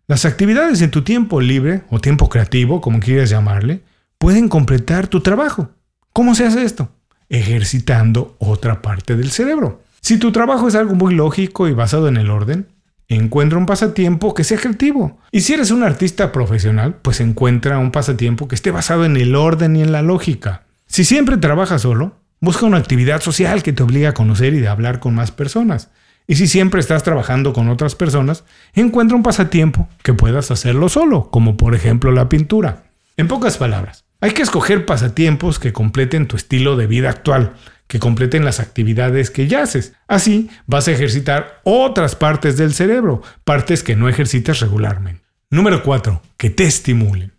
Las 0.06 0.26
actividades 0.26 0.82
en 0.82 0.90
tu 0.90 1.00
tiempo 1.00 1.40
libre 1.40 1.84
o 1.88 1.98
tiempo 1.98 2.28
creativo, 2.28 2.82
como 2.82 3.00
quieras 3.00 3.30
llamarle, 3.30 3.80
pueden 4.18 4.50
completar 4.50 5.08
tu 5.08 5.22
trabajo. 5.22 5.70
¿Cómo 6.12 6.34
se 6.34 6.44
hace 6.44 6.62
esto? 6.62 6.90
Ejercitando 7.30 8.36
otra 8.38 8.82
parte 8.82 9.16
del 9.16 9.30
cerebro. 9.30 9.82
Si 10.02 10.18
tu 10.18 10.30
trabajo 10.30 10.68
es 10.68 10.74
algo 10.74 10.94
muy 10.94 11.14
lógico 11.14 11.68
y 11.68 11.72
basado 11.72 12.08
en 12.08 12.18
el 12.18 12.28
orden, 12.28 12.68
Encuentra 13.08 13.58
un 13.58 13.66
pasatiempo 13.66 14.34
que 14.34 14.42
sea 14.42 14.58
creativo. 14.58 15.18
Y 15.30 15.42
si 15.42 15.54
eres 15.54 15.70
un 15.70 15.84
artista 15.84 16.32
profesional, 16.32 16.96
pues 17.02 17.20
encuentra 17.20 17.78
un 17.78 17.92
pasatiempo 17.92 18.48
que 18.48 18.56
esté 18.56 18.72
basado 18.72 19.04
en 19.04 19.16
el 19.16 19.36
orden 19.36 19.76
y 19.76 19.82
en 19.82 19.92
la 19.92 20.02
lógica. 20.02 20.64
Si 20.86 21.04
siempre 21.04 21.36
trabajas 21.36 21.82
solo, 21.82 22.16
busca 22.40 22.66
una 22.66 22.78
actividad 22.78 23.20
social 23.20 23.62
que 23.62 23.72
te 23.72 23.82
obligue 23.82 24.08
a 24.08 24.14
conocer 24.14 24.54
y 24.54 24.60
de 24.60 24.68
hablar 24.68 24.98
con 24.98 25.14
más 25.14 25.30
personas. 25.30 25.90
Y 26.26 26.34
si 26.34 26.48
siempre 26.48 26.80
estás 26.80 27.04
trabajando 27.04 27.52
con 27.52 27.68
otras 27.68 27.94
personas, 27.94 28.44
encuentra 28.74 29.16
un 29.16 29.22
pasatiempo 29.22 29.88
que 30.02 30.14
puedas 30.14 30.50
hacerlo 30.50 30.88
solo, 30.88 31.30
como 31.30 31.56
por 31.56 31.76
ejemplo 31.76 32.10
la 32.10 32.28
pintura. 32.28 32.84
En 33.16 33.28
pocas 33.28 33.56
palabras, 33.56 34.04
Hay 34.18 34.30
que 34.30 34.40
escoger 34.40 34.86
pasatiempos 34.86 35.58
que 35.58 35.74
completen 35.74 36.26
tu 36.26 36.36
estilo 36.36 36.76
de 36.76 36.86
vida 36.86 37.10
actual, 37.10 37.52
que 37.86 37.98
completen 37.98 38.44
las 38.44 38.60
actividades 38.60 39.30
que 39.30 39.46
ya 39.46 39.62
haces. 39.62 39.94
Así 40.08 40.50
vas 40.66 40.88
a 40.88 40.92
ejercitar 40.92 41.60
otras 41.64 42.16
partes 42.16 42.56
del 42.56 42.74
cerebro, 42.74 43.22
partes 43.44 43.82
que 43.82 43.96
no 43.96 44.08
ejercitas 44.08 44.60
regularmente. 44.60 45.22
Número 45.50 45.82
4. 45.82 46.22
Que 46.36 46.50
te 46.50 46.64
estimulen. 46.64 47.32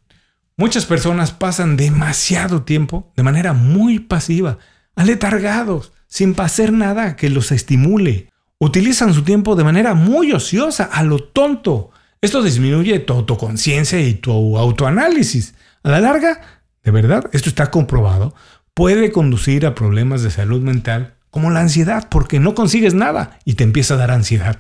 Muchas 0.56 0.86
personas 0.86 1.32
pasan 1.32 1.78
demasiado 1.78 2.64
tiempo 2.64 3.12
de 3.16 3.24
manera 3.24 3.54
muy 3.54 4.00
pasiva, 4.00 4.58
aletargados, 4.96 5.92
sin 6.08 6.34
hacer 6.40 6.72
nada 6.72 7.16
que 7.16 7.30
los 7.30 7.52
estimule. 7.52 8.30
Utilizan 8.58 9.14
su 9.14 9.24
tiempo 9.24 9.56
de 9.56 9.64
manera 9.64 9.94
muy 9.94 10.32
ociosa, 10.32 10.86
a 10.86 11.04
lo 11.04 11.20
tonto. 11.20 11.92
Esto 12.22 12.42
disminuye 12.42 12.98
tu 13.00 13.14
autoconciencia 13.14 14.00
y 14.00 14.16
tu 14.16 14.58
autoanálisis. 14.58 15.54
A 15.84 15.92
la 15.92 16.00
larga, 16.00 16.42
de 16.84 16.92
verdad, 16.92 17.30
esto 17.34 17.50
está 17.50 17.70
comprobado, 17.70 18.34
puede 18.78 19.12
conducir 19.12 19.66
a 19.66 19.74
problemas 19.74 20.22
de 20.22 20.30
salud 20.30 20.62
mental 20.62 21.16
como 21.32 21.50
la 21.50 21.62
ansiedad, 21.62 22.10
porque 22.12 22.40
no 22.40 22.54
consigues 22.54 22.94
nada 22.94 23.40
y 23.44 23.56
te 23.56 23.64
empieza 23.64 23.96
a 23.96 23.98
dar 23.98 24.12
ansiedad. 24.12 24.56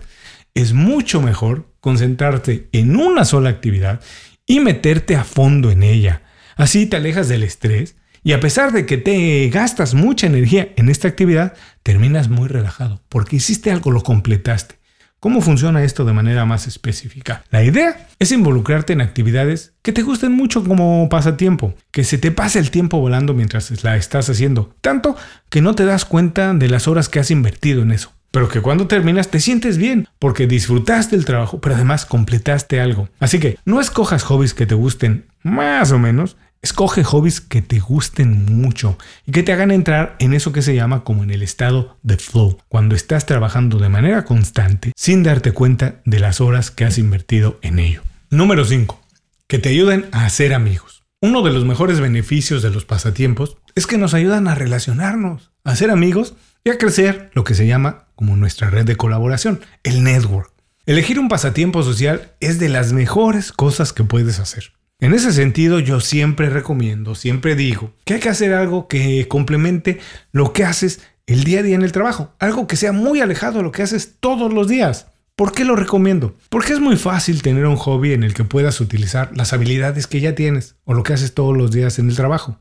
Es 0.55 0.73
mucho 0.73 1.21
mejor 1.21 1.71
concentrarte 1.81 2.67
en 2.71 2.95
una 2.95 3.25
sola 3.25 3.51
actividad 3.51 4.01
y 4.47 4.59
meterte 4.59 5.15
a 5.15 5.23
fondo 5.23 5.69
en 5.69 5.83
ella. 5.83 6.23
Así 6.55 6.87
te 6.87 6.97
alejas 6.97 7.29
del 7.29 7.43
estrés 7.43 7.95
y 8.23 8.33
a 8.33 8.39
pesar 8.39 8.71
de 8.71 8.87
que 8.87 8.97
te 8.97 9.47
gastas 9.49 9.93
mucha 9.93 10.25
energía 10.25 10.69
en 10.77 10.89
esta 10.89 11.07
actividad, 11.07 11.53
terminas 11.83 12.27
muy 12.27 12.47
relajado 12.47 13.03
porque 13.09 13.35
hiciste 13.35 13.69
algo, 13.69 13.91
lo 13.91 14.01
completaste. 14.01 14.79
¿Cómo 15.19 15.41
funciona 15.41 15.83
esto 15.83 16.05
de 16.05 16.13
manera 16.13 16.45
más 16.45 16.67
específica? 16.67 17.43
La 17.49 17.63
idea 17.63 18.07
es 18.19 18.31
involucrarte 18.31 18.93
en 18.93 19.01
actividades 19.01 19.73
que 19.81 19.91
te 19.91 20.03
gusten 20.03 20.31
mucho 20.31 20.63
como 20.63 21.09
pasatiempo, 21.09 21.73
que 21.89 22.03
se 22.03 22.19
te 22.19 22.31
pase 22.31 22.59
el 22.59 22.69
tiempo 22.69 22.99
volando 22.99 23.33
mientras 23.33 23.83
la 23.83 23.95
estás 23.95 24.29
haciendo, 24.29 24.75
tanto 24.79 25.15
que 25.49 25.61
no 25.61 25.73
te 25.73 25.85
das 25.85 26.05
cuenta 26.05 26.53
de 26.53 26.69
las 26.69 26.87
horas 26.87 27.09
que 27.09 27.19
has 27.19 27.31
invertido 27.31 27.81
en 27.81 27.93
eso. 27.93 28.13
Pero 28.29 28.47
que 28.47 28.61
cuando 28.61 28.85
terminas 28.85 29.29
te 29.29 29.39
sientes 29.39 29.79
bien, 29.79 30.07
porque 30.19 30.45
disfrutaste 30.45 31.15
el 31.15 31.25
trabajo, 31.25 31.59
pero 31.61 31.73
además 31.73 32.05
completaste 32.05 32.79
algo. 32.79 33.09
Así 33.19 33.39
que 33.39 33.57
no 33.65 33.81
escojas 33.81 34.21
hobbies 34.21 34.53
que 34.53 34.67
te 34.67 34.75
gusten 34.75 35.25
más 35.41 35.91
o 35.91 35.97
menos, 35.97 36.37
Escoge 36.61 37.03
hobbies 37.03 37.39
que 37.39 37.61
te 37.61 37.79
gusten 37.79 38.45
mucho 38.45 38.97
y 39.25 39.31
que 39.31 39.43
te 39.43 39.53
hagan 39.53 39.71
entrar 39.71 40.15
en 40.19 40.33
eso 40.33 40.51
que 40.51 40.61
se 40.61 40.75
llama 40.75 41.03
como 41.03 41.23
en 41.23 41.29
el 41.29 41.43
estado 41.43 41.97
de 42.03 42.17
flow, 42.17 42.57
cuando 42.67 42.95
estás 42.95 43.25
trabajando 43.25 43.77
de 43.77 43.89
manera 43.89 44.25
constante 44.25 44.91
sin 44.95 45.23
darte 45.23 45.51
cuenta 45.51 46.01
de 46.05 46.19
las 46.19 46.41
horas 46.41 46.71
que 46.71 46.85
has 46.85 46.97
invertido 46.97 47.59
en 47.61 47.79
ello. 47.79 48.01
Número 48.29 48.65
5. 48.65 48.99
Que 49.47 49.59
te 49.59 49.69
ayuden 49.69 50.07
a 50.11 50.25
hacer 50.25 50.53
amigos. 50.53 51.03
Uno 51.21 51.41
de 51.41 51.51
los 51.51 51.65
mejores 51.65 51.99
beneficios 51.99 52.61
de 52.61 52.69
los 52.69 52.85
pasatiempos 52.85 53.57
es 53.75 53.87
que 53.87 53.97
nos 53.97 54.13
ayudan 54.13 54.47
a 54.47 54.55
relacionarnos, 54.55 55.51
a 55.63 55.71
hacer 55.71 55.89
amigos 55.89 56.35
y 56.63 56.69
a 56.69 56.77
crecer 56.77 57.31
lo 57.33 57.43
que 57.43 57.55
se 57.55 57.65
llama 57.65 58.07
como 58.15 58.35
nuestra 58.35 58.69
red 58.69 58.85
de 58.85 58.97
colaboración, 58.97 59.61
el 59.83 60.03
network. 60.03 60.51
Elegir 60.85 61.19
un 61.19 61.27
pasatiempo 61.27 61.83
social 61.83 62.31
es 62.39 62.59
de 62.59 62.69
las 62.69 62.93
mejores 62.93 63.51
cosas 63.51 63.93
que 63.93 64.03
puedes 64.03 64.39
hacer. 64.39 64.76
En 64.99 65.13
ese 65.13 65.31
sentido, 65.31 65.79
yo 65.79 65.99
siempre 65.99 66.49
recomiendo, 66.49 67.13
siempre 67.13 67.55
digo 67.55 67.93
que 68.03 68.15
hay 68.15 68.19
que 68.19 68.29
hacer 68.29 68.55
algo 68.55 68.87
que 68.87 69.27
complemente 69.27 69.99
lo 70.31 70.53
que 70.53 70.63
haces 70.63 71.01
el 71.27 71.43
día 71.43 71.59
a 71.59 71.63
día 71.63 71.75
en 71.75 71.83
el 71.83 71.91
trabajo, 71.91 72.33
algo 72.39 72.65
que 72.65 72.77
sea 72.77 72.93
muy 72.93 73.21
alejado 73.21 73.57
de 73.57 73.63
lo 73.63 73.71
que 73.71 73.83
haces 73.83 74.15
todos 74.19 74.51
los 74.51 74.67
días. 74.67 75.07
¿Por 75.35 75.51
qué 75.51 75.65
lo 75.65 75.75
recomiendo? 75.75 76.35
Porque 76.49 76.73
es 76.73 76.79
muy 76.79 76.95
fácil 76.95 77.43
tener 77.43 77.67
un 77.67 77.75
hobby 77.75 78.13
en 78.13 78.23
el 78.23 78.33
que 78.33 78.43
puedas 78.43 78.81
utilizar 78.81 79.29
las 79.35 79.53
habilidades 79.53 80.07
que 80.07 80.19
ya 80.19 80.33
tienes 80.33 80.77
o 80.83 80.95
lo 80.95 81.03
que 81.03 81.13
haces 81.13 81.35
todos 81.35 81.55
los 81.55 81.69
días 81.69 81.99
en 81.99 82.09
el 82.09 82.15
trabajo. 82.15 82.59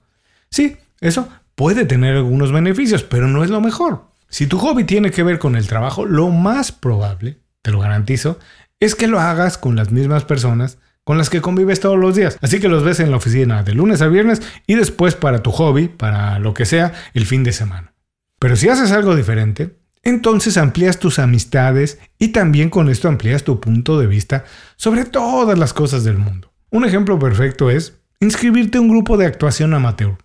Sí, 0.50 0.76
eso 1.00 1.30
puede 1.54 1.86
tener 1.86 2.16
algunos 2.16 2.52
beneficios, 2.52 3.02
pero 3.02 3.28
no 3.28 3.44
es 3.44 3.50
lo 3.50 3.62
mejor. 3.62 4.10
Si 4.28 4.46
tu 4.46 4.58
hobby 4.58 4.84
tiene 4.84 5.10
que 5.10 5.22
ver 5.22 5.38
con 5.38 5.56
el 5.56 5.68
trabajo, 5.68 6.04
lo 6.04 6.28
más 6.28 6.70
probable, 6.70 7.38
te 7.62 7.70
lo 7.70 7.80
garantizo, 7.80 8.38
es 8.78 8.94
que 8.94 9.06
lo 9.06 9.20
hagas 9.20 9.56
con 9.56 9.74
las 9.74 9.90
mismas 9.90 10.26
personas 10.26 10.76
con 11.06 11.18
las 11.18 11.30
que 11.30 11.40
convives 11.40 11.78
todos 11.78 11.96
los 11.96 12.16
días. 12.16 12.36
Así 12.42 12.58
que 12.58 12.68
los 12.68 12.82
ves 12.82 12.98
en 12.98 13.12
la 13.12 13.18
oficina 13.18 13.62
de 13.62 13.74
lunes 13.74 14.02
a 14.02 14.08
viernes 14.08 14.42
y 14.66 14.74
después 14.74 15.14
para 15.14 15.40
tu 15.40 15.52
hobby, 15.52 15.86
para 15.86 16.40
lo 16.40 16.52
que 16.52 16.66
sea, 16.66 16.94
el 17.14 17.26
fin 17.26 17.44
de 17.44 17.52
semana. 17.52 17.94
Pero 18.40 18.56
si 18.56 18.68
haces 18.68 18.90
algo 18.90 19.14
diferente, 19.14 19.78
entonces 20.02 20.56
amplías 20.56 20.98
tus 20.98 21.20
amistades 21.20 22.00
y 22.18 22.28
también 22.28 22.70
con 22.70 22.88
esto 22.88 23.06
amplías 23.06 23.44
tu 23.44 23.60
punto 23.60 24.00
de 24.00 24.08
vista 24.08 24.46
sobre 24.74 25.04
todas 25.04 25.56
las 25.56 25.72
cosas 25.72 26.02
del 26.02 26.18
mundo. 26.18 26.52
Un 26.70 26.84
ejemplo 26.84 27.20
perfecto 27.20 27.70
es 27.70 28.00
inscribirte 28.18 28.78
a 28.78 28.80
un 28.80 28.88
grupo 28.88 29.16
de 29.16 29.26
actuación 29.26 29.74
amateur. 29.74 30.16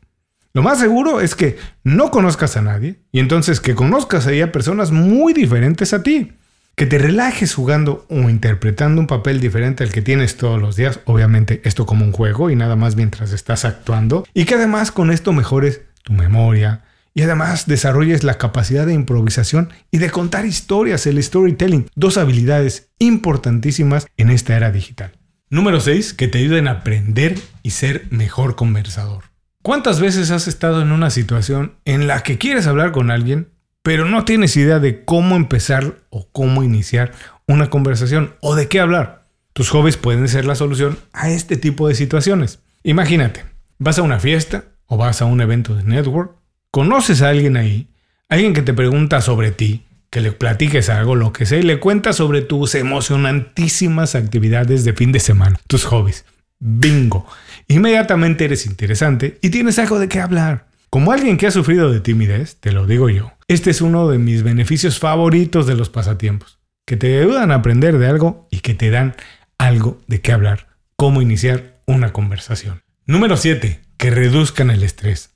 Lo 0.51 0.63
más 0.63 0.79
seguro 0.79 1.21
es 1.21 1.35
que 1.35 1.59
no 1.83 2.09
conozcas 2.09 2.57
a 2.57 2.63
nadie 2.63 3.03
y 3.11 3.19
entonces 3.19 3.61
que 3.61 3.75
conozcas 3.75 4.25
ahí 4.25 4.41
a 4.41 4.51
personas 4.51 4.91
muy 4.91 5.33
diferentes 5.33 5.93
a 5.93 6.01
ti 6.01 6.33
que 6.81 6.87
te 6.87 6.97
relajes 6.97 7.53
jugando 7.53 8.07
o 8.09 8.27
interpretando 8.27 8.99
un 8.99 9.05
papel 9.05 9.39
diferente 9.39 9.83
al 9.83 9.91
que 9.91 10.01
tienes 10.01 10.35
todos 10.35 10.59
los 10.59 10.75
días, 10.75 10.99
obviamente 11.05 11.61
esto 11.63 11.85
como 11.85 12.03
un 12.03 12.11
juego 12.11 12.49
y 12.49 12.55
nada 12.55 12.75
más 12.75 12.95
mientras 12.95 13.33
estás 13.33 13.65
actuando, 13.65 14.25
y 14.33 14.45
que 14.45 14.55
además 14.55 14.91
con 14.91 15.11
esto 15.11 15.31
mejores 15.31 15.81
tu 16.01 16.13
memoria 16.13 16.83
y 17.13 17.21
además 17.21 17.67
desarrolles 17.67 18.23
la 18.23 18.39
capacidad 18.39 18.87
de 18.87 18.95
improvisación 18.95 19.69
y 19.91 19.99
de 19.99 20.09
contar 20.09 20.47
historias, 20.47 21.05
el 21.05 21.21
storytelling, 21.21 21.87
dos 21.93 22.17
habilidades 22.17 22.89
importantísimas 22.97 24.07
en 24.17 24.31
esta 24.31 24.57
era 24.57 24.71
digital. 24.71 25.11
Número 25.51 25.81
6, 25.81 26.15
que 26.15 26.29
te 26.29 26.39
ayuden 26.39 26.67
a 26.67 26.71
aprender 26.71 27.37
y 27.61 27.69
ser 27.69 28.07
mejor 28.09 28.55
conversador. 28.55 29.25
¿Cuántas 29.61 29.99
veces 29.99 30.31
has 30.31 30.47
estado 30.47 30.81
en 30.81 30.91
una 30.91 31.11
situación 31.11 31.75
en 31.85 32.07
la 32.07 32.23
que 32.23 32.39
quieres 32.39 32.65
hablar 32.65 32.91
con 32.91 33.11
alguien, 33.11 33.49
pero 33.83 34.05
no 34.05 34.25
tienes 34.25 34.55
idea 34.57 34.79
de 34.79 35.03
cómo 35.05 35.35
empezar 35.35 35.95
o 36.09 36.27
cómo 36.31 36.63
iniciar 36.63 37.11
una 37.47 37.69
conversación 37.69 38.35
o 38.41 38.55
de 38.55 38.67
qué 38.67 38.79
hablar. 38.79 39.25
Tus 39.53 39.69
hobbies 39.69 39.97
pueden 39.97 40.27
ser 40.27 40.45
la 40.45 40.55
solución 40.55 40.97
a 41.13 41.29
este 41.29 41.57
tipo 41.57 41.87
de 41.87 41.95
situaciones. 41.95 42.59
Imagínate, 42.83 43.43
vas 43.79 43.99
a 43.99 44.03
una 44.03 44.19
fiesta 44.19 44.65
o 44.85 44.97
vas 44.97 45.21
a 45.21 45.25
un 45.25 45.41
evento 45.41 45.75
de 45.75 45.83
network, 45.83 46.35
conoces 46.69 47.21
a 47.21 47.29
alguien 47.29 47.57
ahí, 47.57 47.89
alguien 48.29 48.53
que 48.53 48.61
te 48.61 48.73
pregunta 48.73 49.21
sobre 49.21 49.51
ti, 49.51 49.85
que 50.09 50.21
le 50.21 50.31
platiques 50.31 50.89
algo, 50.89 51.15
lo 51.15 51.33
que 51.33 51.45
sea, 51.45 51.59
y 51.59 51.63
le 51.63 51.79
cuentas 51.79 52.17
sobre 52.17 52.41
tus 52.41 52.75
emocionantísimas 52.75 54.15
actividades 54.15 54.83
de 54.83 54.93
fin 54.93 55.11
de 55.11 55.19
semana, 55.19 55.59
tus 55.67 55.85
hobbies. 55.85 56.25
Bingo. 56.59 57.25
Inmediatamente 57.67 58.45
eres 58.45 58.65
interesante 58.65 59.39
y 59.41 59.49
tienes 59.49 59.79
algo 59.79 59.99
de 59.99 60.07
qué 60.07 60.19
hablar. 60.19 60.67
Como 60.89 61.11
alguien 61.11 61.37
que 61.37 61.47
ha 61.47 61.51
sufrido 61.51 61.91
de 61.91 62.01
timidez, 62.01 62.57
te 62.57 62.71
lo 62.71 62.85
digo 62.85 63.09
yo, 63.09 63.31
este 63.51 63.69
es 63.69 63.81
uno 63.81 64.07
de 64.07 64.17
mis 64.17 64.43
beneficios 64.43 64.99
favoritos 64.99 65.67
de 65.67 65.75
los 65.75 65.89
pasatiempos, 65.89 66.59
que 66.85 66.95
te 66.95 67.19
ayudan 67.19 67.51
a 67.51 67.55
aprender 67.55 67.97
de 67.97 68.07
algo 68.07 68.47
y 68.49 68.61
que 68.61 68.75
te 68.75 68.89
dan 68.89 69.15
algo 69.57 69.99
de 70.07 70.21
qué 70.21 70.31
hablar, 70.31 70.67
cómo 70.95 71.21
iniciar 71.21 71.81
una 71.85 72.13
conversación. 72.13 72.83
Número 73.05 73.35
7. 73.35 73.81
Que 73.97 74.09
reduzcan 74.09 74.69
el 74.69 74.83
estrés. 74.83 75.31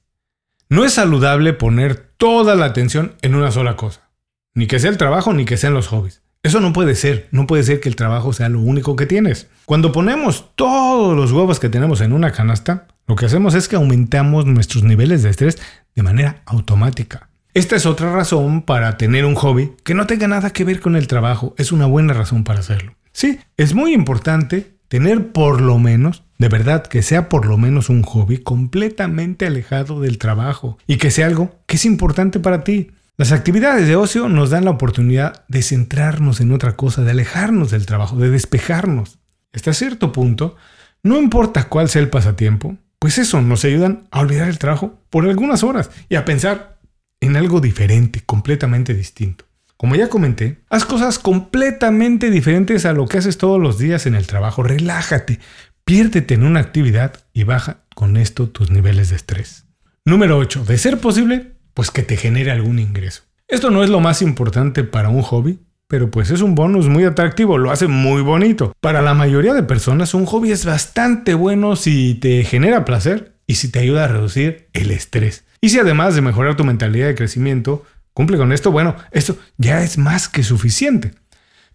No 0.70 0.86
es 0.86 0.94
saludable 0.94 1.52
poner 1.52 1.96
toda 1.96 2.56
la 2.56 2.66
atención 2.66 3.16
en 3.22 3.36
una 3.36 3.52
sola 3.52 3.76
cosa, 3.76 4.10
ni 4.54 4.68
que 4.68 4.80
sea 4.80 4.92
el 4.92 4.98
trabajo 4.98 5.34
ni 5.34 5.44
que 5.44 5.58
sean 5.58 5.74
los 5.74 5.90
hobbies. 5.90 6.24
Eso 6.42 6.62
no 6.62 6.72
puede 6.72 6.96
ser, 6.96 7.28
no 7.32 7.48
puede 7.48 7.64
ser 7.64 7.82
que 7.82 7.90
el 7.90 7.98
trabajo 7.98 8.32
sea 8.32 8.48
lo 8.48 8.62
único 8.62 8.96
que 8.96 9.08
tienes. 9.08 9.50
Cuando 9.66 9.92
ponemos 9.92 10.56
todos 10.56 11.18
los 11.18 11.34
huevos 11.34 11.60
que 11.60 11.68
tenemos 11.68 12.00
en 12.00 12.14
una 12.14 12.32
canasta, 12.32 12.88
lo 13.08 13.18
que 13.18 13.26
hacemos 13.26 13.56
es 13.56 13.68
que 13.68 13.76
aumentamos 13.76 14.46
nuestros 14.46 14.84
niveles 14.84 15.22
de 15.22 15.32
estrés 15.32 15.58
de 15.96 16.04
manera 16.04 16.44
automática. 16.46 17.30
Esta 17.56 17.78
es 17.78 17.86
otra 17.86 18.12
razón 18.12 18.64
para 18.64 18.98
tener 18.98 19.24
un 19.24 19.34
hobby 19.34 19.72
que 19.86 19.94
no 19.94 20.08
tenga 20.08 20.28
nada 20.28 20.50
que 20.50 20.66
ver 20.66 20.82
con 20.82 20.98
el 20.98 21.08
trabajo. 21.08 21.56
Es 21.58 21.72
una 21.72 21.86
buena 21.86 22.14
razón 22.14 22.44
para 22.44 22.60
hacerlo. 22.60 22.96
Sí, 23.14 23.40
es 23.56 23.74
muy 23.74 23.94
importante 23.94 24.74
tener 24.90 25.32
por 25.32 25.62
lo 25.62 25.80
menos, 25.80 26.26
de 26.38 26.50
verdad, 26.50 26.86
que 26.86 27.02
sea 27.02 27.30
por 27.30 27.46
lo 27.46 27.58
menos 27.58 27.90
un 27.90 28.04
hobby 28.04 28.40
completamente 28.40 29.46
alejado 29.46 30.02
del 30.02 30.18
trabajo 30.18 30.78
y 30.86 30.98
que 30.98 31.12
sea 31.12 31.28
algo 31.28 31.56
que 31.66 31.78
es 31.78 31.86
importante 31.86 32.42
para 32.42 32.66
ti. 32.66 32.92
Las 33.16 33.32
actividades 33.32 33.88
de 33.88 33.96
ocio 33.96 34.28
nos 34.28 34.50
dan 34.50 34.66
la 34.66 34.72
oportunidad 34.72 35.46
de 35.48 35.62
centrarnos 35.62 36.42
en 36.42 36.52
otra 36.52 36.76
cosa, 36.76 37.04
de 37.04 37.12
alejarnos 37.12 37.72
del 37.72 37.86
trabajo, 37.86 38.18
de 38.18 38.32
despejarnos. 38.32 39.20
Hasta 39.54 39.72
cierto 39.72 40.12
punto, 40.12 40.58
no 41.04 41.18
importa 41.18 41.70
cuál 41.70 41.88
sea 41.88 42.02
el 42.02 42.10
pasatiempo, 42.10 42.76
pues 43.00 43.18
eso, 43.18 43.40
nos 43.40 43.64
ayudan 43.64 44.08
a 44.12 44.20
olvidar 44.20 44.50
el 44.50 44.58
trabajo 44.58 45.00
por 45.10 45.26
algunas 45.26 45.64
horas 45.64 45.90
y 46.10 46.16
a 46.16 46.26
pensar 46.26 46.75
en 47.20 47.36
algo 47.36 47.62
diferente, 47.62 48.22
completamente 48.26 48.94
distinto. 48.94 49.46
Como 49.78 49.96
ya 49.96 50.08
comenté, 50.08 50.62
haz 50.70 50.86
cosas 50.86 51.20
completamente 51.20 52.30
diferentes 52.30 52.86
a 52.86 52.94
lo 52.94 53.08
que 53.08 53.18
haces 53.18 53.38
todos 53.38 53.60
los 53.60 53.78
días 53.78 54.06
en 54.06 54.16
el 54.16 54.26
trabajo. 54.26 54.64
Relájate, 54.64 55.40
piérdete 55.84 56.34
en 56.34 56.44
una 56.44 56.62
actividad 56.62 57.26
y 57.34 57.44
baja 57.44 57.84
con 57.94 58.18
esto 58.18 58.50
tus 58.50 58.72
niveles 58.72 59.10
de 59.10 59.18
estrés. 59.18 59.66
Número 60.06 60.38
8. 60.38 60.66
De 60.66 60.78
ser 60.78 61.00
posible, 61.00 61.54
pues 61.74 61.92
que 61.92 62.04
te 62.04 62.16
genere 62.16 62.52
algún 62.52 62.80
ingreso. 62.80 63.24
Esto 63.48 63.70
no 63.70 63.84
es 63.84 63.90
lo 63.90 64.00
más 64.00 64.22
importante 64.22 64.84
para 64.84 65.10
un 65.10 65.22
hobby, 65.22 65.60
pero 65.88 66.10
pues 66.10 66.32
es 66.32 66.42
un 66.42 66.56
bonus 66.56 66.88
muy 66.88 67.04
atractivo, 67.04 67.58
lo 67.58 67.72
hace 67.72 67.88
muy 67.88 68.22
bonito. 68.22 68.74
Para 68.80 69.02
la 69.02 69.14
mayoría 69.14 69.54
de 69.54 69.64
personas 69.64 70.14
un 70.14 70.26
hobby 70.26 70.52
es 70.52 70.66
bastante 70.66 71.34
bueno 71.34 71.76
si 71.76 72.16
te 72.16 72.44
genera 72.44 72.86
placer 72.86 73.36
y 73.46 73.56
si 73.56 73.70
te 73.70 73.80
ayuda 73.80 74.06
a 74.06 74.08
reducir 74.08 74.68
el 74.74 74.92
estrés. 74.92 75.46
Y 75.66 75.70
si 75.70 75.80
además 75.80 76.14
de 76.14 76.22
mejorar 76.22 76.56
tu 76.56 76.64
mentalidad 76.64 77.08
de 77.08 77.16
crecimiento, 77.16 77.84
cumple 78.14 78.38
con 78.38 78.52
esto, 78.52 78.72
bueno, 78.72 78.96
esto 79.10 79.36
ya 79.58 79.82
es 79.82 79.98
más 79.98 80.30
que 80.30 80.44
suficiente. 80.44 81.14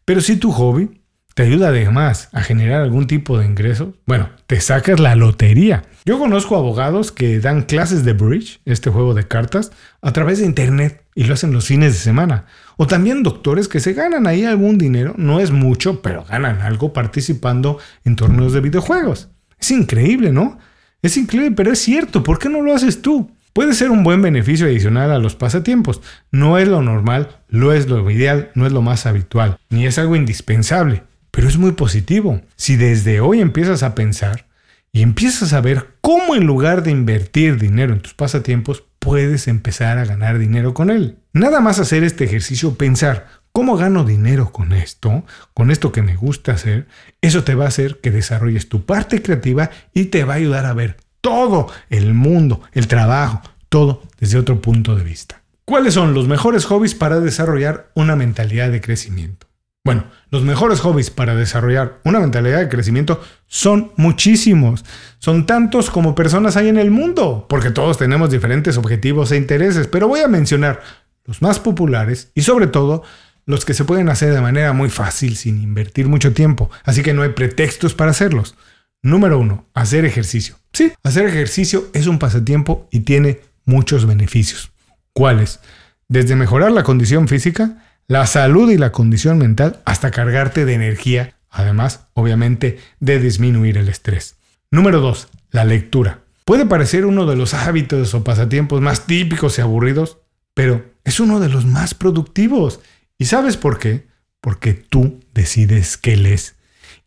Pero 0.05 0.21
si 0.21 0.37
tu 0.37 0.53
hobby 0.53 1.03
te 1.35 1.43
ayuda 1.43 1.71
además 1.71 2.29
a 2.31 2.41
generar 2.43 2.83
algún 2.83 3.09
tipo 3.09 3.37
de 3.37 3.47
ingreso, 3.47 3.97
bueno, 4.07 4.31
te 4.47 4.61
sacas 4.61 5.01
la 5.01 5.17
lotería. 5.17 5.83
Yo 6.05 6.21
conozco 6.21 6.55
abogados 6.55 7.11
que 7.11 7.41
dan 7.41 7.63
clases 7.63 8.05
de 8.05 8.13
bridge, 8.13 8.61
este 8.65 8.91
juego 8.91 9.13
de 9.13 9.27
cartas, 9.27 9.73
a 10.03 10.13
través 10.13 10.39
de 10.39 10.47
internet 10.47 11.05
y 11.17 11.25
lo 11.25 11.35
hacen 11.35 11.53
los 11.53 11.67
fines 11.67 11.93
de 11.93 11.99
semana. 11.99 12.47
O 12.77 12.87
también 12.87 13.25
doctores 13.25 13.67
que 13.67 13.81
se 13.81 13.95
ganan 13.95 14.29
ahí 14.29 14.45
algún 14.45 14.79
dinero, 14.79 15.15
no 15.17 15.41
es 15.41 15.51
mucho, 15.51 16.01
pero 16.01 16.25
ganan 16.27 16.61
algo 16.61 16.93
participando 16.93 17.79
en 18.05 18.15
torneos 18.15 18.53
de 18.53 18.61
videojuegos. 18.61 19.31
Es 19.59 19.73
increíble, 19.73 20.31
¿no? 20.31 20.61
Es 21.03 21.17
increíble, 21.17 21.57
pero 21.57 21.73
es 21.73 21.81
cierto, 21.81 22.23
¿por 22.23 22.39
qué 22.39 22.49
no 22.49 22.63
lo 22.63 22.73
haces 22.73 23.03
tú? 23.03 23.33
Puede 23.61 23.75
ser 23.75 23.91
un 23.91 24.05
buen 24.05 24.23
beneficio 24.23 24.65
adicional 24.65 25.13
a 25.13 25.19
los 25.19 25.37
pasatiempos. 25.37 26.01
No 26.31 26.57
es 26.57 26.67
lo 26.67 26.81
normal, 26.81 27.29
no 27.51 27.75
es 27.75 27.91
lo 27.91 28.11
ideal, 28.11 28.51
no 28.55 28.65
es 28.65 28.73
lo 28.73 28.81
más 28.81 29.05
habitual, 29.05 29.59
ni 29.69 29.85
es 29.85 29.99
algo 29.99 30.17
indispensable 30.17 31.03
pero 31.31 31.49
es 31.49 31.59
muy 31.59 31.73
positivo. 31.73 32.41
Si 32.57 32.77
desde 32.77 33.21
hoy 33.21 33.41
empiezas 33.41 33.83
a 33.83 33.95
pensar 33.95 34.47
y 34.93 35.03
empiezas 35.03 35.53
a 35.53 35.61
ver 35.61 35.95
cómo 36.01 36.35
en 36.35 36.47
lugar 36.47 36.83
de 36.83 36.91
invertir 36.91 37.59
dinero 37.59 37.93
en 37.93 38.01
tus 38.01 38.15
pasatiempos, 38.15 38.85
puedes 38.99 39.49
empezar 39.49 39.99
a 39.99 40.05
ganar 40.05 40.39
dinero 40.39 40.75
con 40.75 40.91
él. 40.91 41.19
Nada 41.33 41.61
más 41.61 41.79
hacer 41.79 42.03
este 42.03 42.25
ejercicio, 42.25 42.75
pensar, 42.75 43.27
¿cómo 43.53 43.77
gano 43.77 44.05
dinero 44.05 44.53
con 44.53 44.73
esto? 44.73 45.25
Con 45.55 45.71
esto 45.71 45.93
que 45.93 46.03
me 46.03 46.17
gusta 46.17 46.53
hacer, 46.53 46.89
eso 47.21 47.45
te 47.45 47.55
va 47.55 47.67
a 47.67 47.69
hacer 47.69 48.01
que 48.01 48.11
desarrolles 48.11 48.69
tu 48.69 48.85
parte 48.85 49.23
creativa 49.23 49.71
y 49.95 50.07
te 50.07 50.25
va 50.25 50.35
a 50.35 50.37
ayudar 50.39 50.67
a 50.67 50.75
ver 50.75 50.97
todo 51.21 51.69
el 51.89 52.15
mundo, 52.15 52.63
el 52.73 52.89
trabajo, 52.89 53.43
todo 53.69 54.03
desde 54.19 54.39
otro 54.39 54.61
punto 54.61 54.97
de 54.97 55.05
vista. 55.05 55.43
¿Cuáles 55.65 55.95
son 55.95 56.15
los 56.15 56.27
mejores 56.27 56.65
hobbies 56.65 56.95
para 56.95 57.21
desarrollar 57.21 57.91
una 57.95 58.17
mentalidad 58.17 58.71
de 58.71 58.81
crecimiento? 58.81 59.47
Bueno, 59.83 60.05
los 60.31 60.43
mejores 60.43 60.81
hobbies 60.81 61.11
para 61.11 61.35
desarrollar 61.35 62.01
una 62.05 62.21
mentalidad 62.21 62.59
de 62.59 62.69
crecimiento 62.69 63.23
son 63.47 63.93
muchísimos. 63.97 64.85
Son 65.19 65.47
tantos 65.47 65.91
como 65.91 66.15
personas 66.15 66.57
hay 66.57 66.69
en 66.69 66.77
el 66.77 66.91
mundo, 66.91 67.47
porque 67.49 67.71
todos 67.71 67.97
tenemos 67.97 68.31
diferentes 68.31 68.77
objetivos 68.77 69.33
e 69.33 69.37
intereses, 69.37 69.87
pero 69.87 70.07
voy 70.07 70.21
a 70.21 70.29
mencionar 70.29 70.83
los 71.25 71.41
más 71.41 71.61
populares 71.61 72.31
y 72.35 72.43
sobre 72.43 72.67
todo 72.67 73.05
los 73.47 73.65
que 73.65 73.73
se 73.73 73.85
pueden 73.85 74.09
hacer 74.11 74.35
de 74.35 74.41
manera 74.41 74.73
muy 74.73 74.91
fácil 74.91 75.37
sin 75.37 75.63
invertir 75.63 76.09
mucho 76.09 76.35
tiempo, 76.35 76.71
así 76.85 77.03
que 77.03 77.15
no 77.15 77.23
hay 77.23 77.31
pretextos 77.31 77.95
para 77.95 78.11
hacerlos. 78.11 78.57
Número 79.03 79.39
uno, 79.39 79.67
hacer 79.73 80.05
ejercicio. 80.05 80.57
Sí, 80.73 80.93
hacer 81.03 81.27
ejercicio 81.27 81.89
es 81.95 82.07
un 82.07 82.19
pasatiempo 82.19 82.87
y 82.91 83.01
tiene 83.01 83.41
muchos 83.65 84.07
beneficios. 84.07 84.73
¿Cuáles? 85.13 85.61
Desde 86.09 86.37
mejorar 86.37 86.73
la 86.73 86.83
condición 86.83 87.27
física, 87.27 87.85
la 88.09 88.27
salud 88.27 88.71
y 88.71 88.77
la 88.77 88.93
condición 88.93 89.39
mental 89.39 89.81
hasta 89.85 90.11
cargarte 90.11 90.65
de 90.65 90.75
energía, 90.75 91.37
además, 91.49 92.09
obviamente, 92.13 92.79
de 92.99 93.21
disminuir 93.21 93.79
el 93.79 93.89
estrés. 93.89 94.37
Número 94.71 95.01
2. 95.01 95.29
La 95.51 95.65
lectura. 95.65 96.21
Puede 96.45 96.67
parecer 96.67 97.07
uno 97.07 97.27
de 97.27 97.37
los 97.37 97.55
hábitos 97.55 98.13
o 98.15 98.25
pasatiempos 98.25 98.81
más 98.81 99.07
típicos 99.07 99.59
y 99.59 99.63
aburridos, 99.63 100.19
pero 100.53 100.85
es 101.05 101.21
uno 101.21 101.41
de 101.41 101.49
los 101.49 101.65
más 101.65 101.95
productivos. 101.95 102.81
¿Y 103.17 103.27
sabes 103.27 103.57
por 103.57 103.79
qué? 103.79 104.09
Porque 104.41 104.75
tú 104.75 105.21
decides 105.33 105.97
qué 105.97 106.17
lees. 106.17 106.57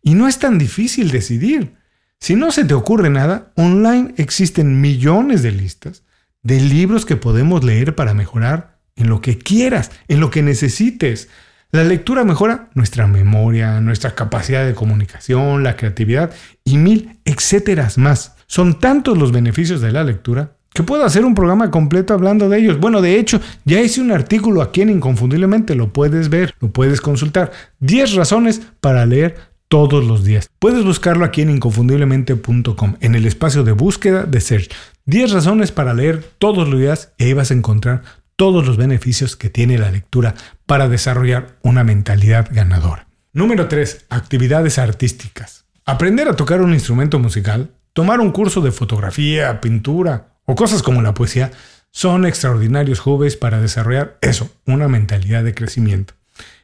Y 0.02 0.14
no 0.14 0.26
es 0.26 0.38
tan 0.38 0.58
difícil 0.58 1.10
decidir. 1.10 1.74
Si 2.20 2.36
no 2.36 2.50
se 2.52 2.64
te 2.64 2.74
ocurre 2.74 3.10
nada, 3.10 3.52
online 3.56 4.14
existen 4.16 4.80
millones 4.80 5.42
de 5.42 5.52
listas 5.52 6.04
de 6.44 6.60
libros 6.60 7.06
que 7.06 7.16
podemos 7.16 7.64
leer 7.64 7.96
para 7.96 8.14
mejorar 8.14 8.78
en 8.96 9.08
lo 9.08 9.20
que 9.20 9.38
quieras, 9.38 9.90
en 10.06 10.20
lo 10.20 10.30
que 10.30 10.42
necesites. 10.42 11.28
La 11.72 11.82
lectura 11.82 12.22
mejora 12.22 12.70
nuestra 12.74 13.08
memoria, 13.08 13.80
nuestra 13.80 14.14
capacidad 14.14 14.64
de 14.64 14.74
comunicación, 14.74 15.64
la 15.64 15.74
creatividad 15.74 16.32
y 16.62 16.76
mil 16.76 17.18
etcétera 17.24 17.88
más. 17.96 18.36
Son 18.46 18.78
tantos 18.78 19.18
los 19.18 19.32
beneficios 19.32 19.80
de 19.80 19.90
la 19.90 20.04
lectura 20.04 20.56
que 20.72 20.82
puedo 20.82 21.04
hacer 21.04 21.24
un 21.24 21.34
programa 21.34 21.70
completo 21.70 22.14
hablando 22.14 22.48
de 22.48 22.58
ellos. 22.58 22.78
Bueno, 22.78 23.00
de 23.00 23.18
hecho, 23.18 23.40
ya 23.64 23.80
hice 23.80 24.00
un 24.00 24.12
artículo 24.12 24.60
aquí 24.60 24.82
en 24.82 24.90
Inconfundiblemente, 24.90 25.74
lo 25.74 25.92
puedes 25.92 26.28
ver, 26.28 26.54
lo 26.60 26.72
puedes 26.72 27.00
consultar. 27.00 27.52
10 27.80 28.14
razones 28.14 28.60
para 28.80 29.06
leer 29.06 29.36
todos 29.74 30.04
los 30.04 30.22
días. 30.22 30.48
Puedes 30.60 30.84
buscarlo 30.84 31.24
aquí 31.24 31.42
en 31.42 31.50
inconfundiblemente.com, 31.50 32.94
en 33.00 33.14
el 33.16 33.26
espacio 33.26 33.64
de 33.64 33.72
búsqueda 33.72 34.22
de 34.22 34.40
search. 34.40 34.70
10 35.06 35.32
razones 35.32 35.72
para 35.72 35.94
leer 35.94 36.22
todos 36.38 36.68
los 36.68 36.78
días 36.78 37.12
y 37.18 37.24
ahí 37.24 37.32
vas 37.32 37.50
a 37.50 37.54
encontrar 37.54 38.02
todos 38.36 38.64
los 38.64 38.76
beneficios 38.76 39.34
que 39.34 39.50
tiene 39.50 39.76
la 39.76 39.90
lectura 39.90 40.36
para 40.64 40.88
desarrollar 40.88 41.56
una 41.62 41.82
mentalidad 41.82 42.48
ganadora. 42.52 43.08
Número 43.32 43.66
3. 43.66 44.06
Actividades 44.10 44.78
artísticas. 44.78 45.64
Aprender 45.84 46.28
a 46.28 46.36
tocar 46.36 46.62
un 46.62 46.72
instrumento 46.72 47.18
musical, 47.18 47.72
tomar 47.94 48.20
un 48.20 48.30
curso 48.30 48.60
de 48.60 48.70
fotografía, 48.70 49.60
pintura 49.60 50.36
o 50.44 50.54
cosas 50.54 50.84
como 50.84 51.02
la 51.02 51.14
poesía 51.14 51.50
son 51.90 52.26
extraordinarios 52.26 53.00
hobbies 53.00 53.36
para 53.36 53.60
desarrollar 53.60 54.18
eso, 54.20 54.52
una 54.66 54.86
mentalidad 54.86 55.42
de 55.42 55.52
crecimiento. 55.52 56.14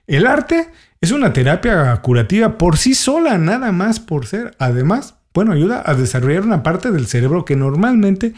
El 0.07 0.29
arte 0.29 0.71
es 1.01 1.13
una 1.13 1.33
terapia 1.33 1.97
curativa 2.03 2.59
por 2.59 2.77
sí 2.77 2.95
sola, 2.95 3.39
nada 3.39 3.73
más 3.73 4.01
por 4.01 4.27
ser. 4.27 4.55
Además, 4.59 5.15
bueno, 5.33 5.53
ayuda 5.53 5.83
a 5.85 5.95
desarrollar 5.95 6.43
una 6.43 6.63
parte 6.63 6.91
del 6.91 7.07
cerebro 7.07 7.45
que 7.45 7.57
normalmente 7.57 8.35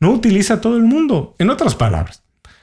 no 0.00 0.12
utiliza 0.12 0.60
todo 0.60 0.76
el 0.76 0.84
mundo. 0.84 1.34
En 1.38 1.50
otras 1.50 1.74
palabras, 1.74 2.22